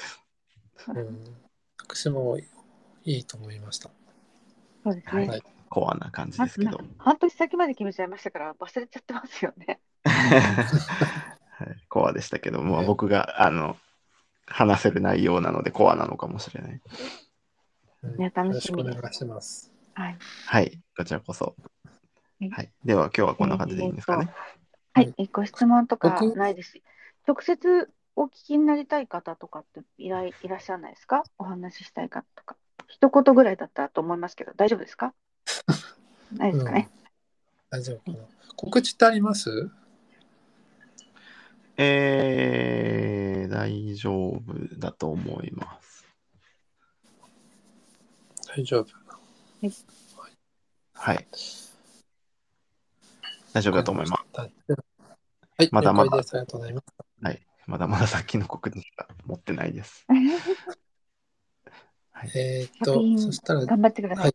[0.86, 1.36] うん。
[1.82, 2.44] 私もい
[3.02, 3.90] いと思いました。
[4.84, 5.26] そうですね。
[5.26, 6.80] はいコアな感じですけど。
[6.96, 9.80] 半年先まで決めちゃいましたから忘れちゃってますよね。
[10.06, 13.76] はい、コアでしたけど、まあ、僕があの
[14.50, 16.80] 話せる内容なのでコアなのかもしれない。
[18.04, 19.72] うんね楽しみですよろしくお願いします。
[19.94, 20.16] はい。
[20.46, 21.56] はい、こちらこそ。
[22.40, 24.32] はいはい、では今日はこんな感じでいいんですかね？
[24.94, 25.12] はい。
[25.18, 26.80] えご質問とか僕ないです？
[27.26, 31.24] 直接お聞きになりたい方とかっていらいらっしゃらないですか？
[31.38, 32.56] お話ししたい方とか。
[32.86, 35.12] 一言ぐらいだったらと思いますけど、大丈夫ですか？
[36.32, 36.88] ないですかね？
[37.70, 38.24] 大丈夫かな。
[38.56, 39.70] 告知ってあります？
[41.80, 44.42] えー、大丈夫
[44.78, 46.04] だと思います。
[48.48, 48.86] 大丈夫。
[50.94, 51.26] はい。
[53.52, 54.22] 大丈夫だと思います。
[54.66, 54.74] す。
[55.56, 56.34] はい、まだまだ了解です。
[56.34, 56.86] ありがとうございます。
[57.22, 57.46] はい。
[57.68, 60.04] まだまださっきの告知しか持ってないです。
[62.10, 64.32] はい、えーっ作と、品そしたら、頑張ってください。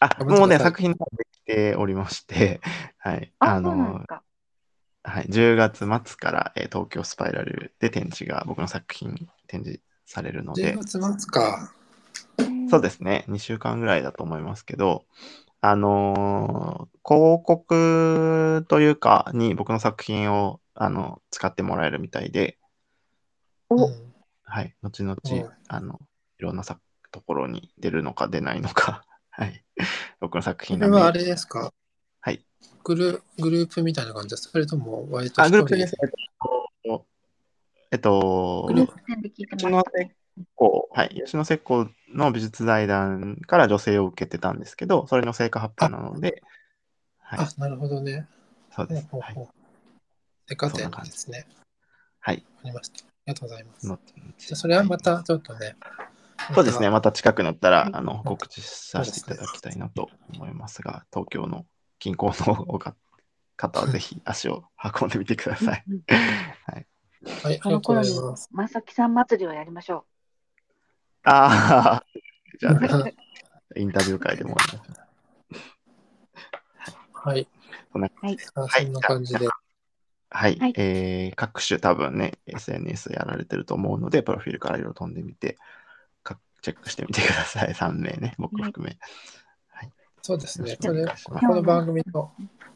[0.00, 2.60] あ、頑張ってくださいもうね、作品ができておりまして、
[2.98, 3.32] はい。
[3.38, 4.22] あ、あそうなんでのす、か。
[5.08, 10.74] はい、10月末から、えー東京スパイラルで展示が、僕の作品展示されるので。
[10.74, 11.72] 10、月末か。
[12.70, 15.06] そうですね、2週間ぐらいだと思いますけど、
[15.60, 22.58] あのー広告というか、に僕の作品をあの使ってもらえるみたいで、
[23.70, 23.86] お。
[23.86, 24.08] うん
[24.50, 26.00] はい、後々うん、あの、
[26.38, 26.78] いろんなさ
[27.10, 29.64] ところに出るのか出ないのか、 はい、
[30.20, 31.60] 僕の作こ品が見れはあれですか？
[31.60, 31.72] はい。
[32.84, 34.50] グルグループみたいな感じです。
[34.50, 35.94] それとも割とあ、グループです。
[36.02, 36.10] えっ
[36.88, 37.06] と、
[37.90, 38.68] えっと、
[39.36, 40.14] 吉野ますね。
[40.54, 46.42] こうはい、吉野石膏の美術財団から助成を受けてたんですけど、それの成果発表なので、
[47.18, 48.26] はいあ、、なるほどね。
[48.74, 48.98] そうです。
[48.98, 49.48] はいほうほうほう。
[50.48, 51.46] セカテンそんな感じですね。
[52.20, 52.44] はい。
[52.64, 53.04] ありました。
[53.04, 53.86] ありがとうございます。
[53.86, 53.98] の
[54.38, 55.76] じゃあそれはまたちょっとね。
[56.54, 61.66] そうですね、また近くなったら、はいあの告知させていただきたいなと思いますが、東京の
[61.98, 62.64] 近郊の
[63.56, 64.64] 方は ぜひ足を
[65.00, 65.84] 運んでみてください。
[65.88, 66.02] うん
[67.42, 68.10] はい、あの頃に
[68.52, 70.06] まさきさん祭りをやりましょ
[71.24, 72.04] ああ、
[72.58, 73.14] じゃあ、はぜ
[73.74, 74.56] ひインタビュー会でも。
[77.12, 77.48] はい。
[77.92, 79.48] そんなはいあそんな感じで。
[80.30, 85.56] はい、はいえー各種多分ね、SNS やられてると思うので、プロフィールからいろいろ飛んでみて、
[86.22, 87.74] かチェックしてみてください。
[87.74, 88.98] 3名ね、僕含め。
[90.28, 90.72] そうですね。
[90.72, 92.30] よこれ、この番組の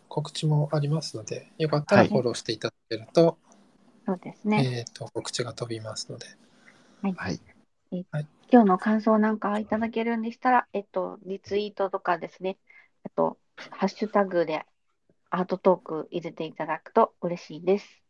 [0.08, 4.06] 告知もありますので、よかったらはいフォローしていただけると、う。
[4.06, 4.78] そうですね。
[4.78, 6.24] えっ、と、告知が飛びますので。
[7.02, 7.08] は
[8.20, 12.56] い、今日の感想なんかいただけるんでしたら、えっと、リツイートとかですね、
[13.04, 14.64] あと、ハッシュタグで
[15.28, 18.02] アートトーク入れていただくと嬉しいです。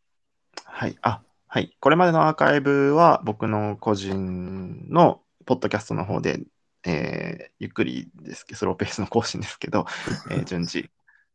[0.65, 0.97] はい。
[1.03, 1.77] あ、はい。
[1.81, 6.39] これまでのアーカイブは僕の個人のポッドキャストの方で、
[6.85, 9.87] えーゆっくりですけど、スローペースの更新ですけど、
[10.31, 10.91] えー順次、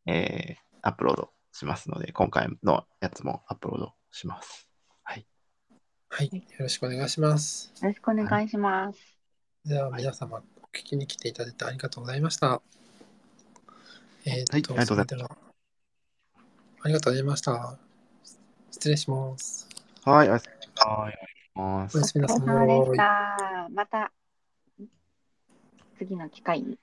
[0.06, 4.68] えーアップロードしますので、今回のやつもアップロードします。
[5.02, 5.26] はい。
[6.08, 6.30] はい。
[6.32, 7.72] よろしくお願いします。
[7.82, 9.18] よろしくお願いします。
[9.64, 12.62] では、皆様、お聞きに来ていただいてありがとうございました。
[14.24, 15.38] えっ、と、はいありがとうございま
[16.80, 17.78] ありがとうございました。
[18.70, 19.68] 失礼します。
[20.04, 20.28] はい。
[20.28, 21.14] おやすみなさい
[21.56, 22.38] おやすみなさい。
[22.38, 23.68] お疲れ様でした。
[23.70, 24.12] また
[25.98, 26.78] 次の機会に。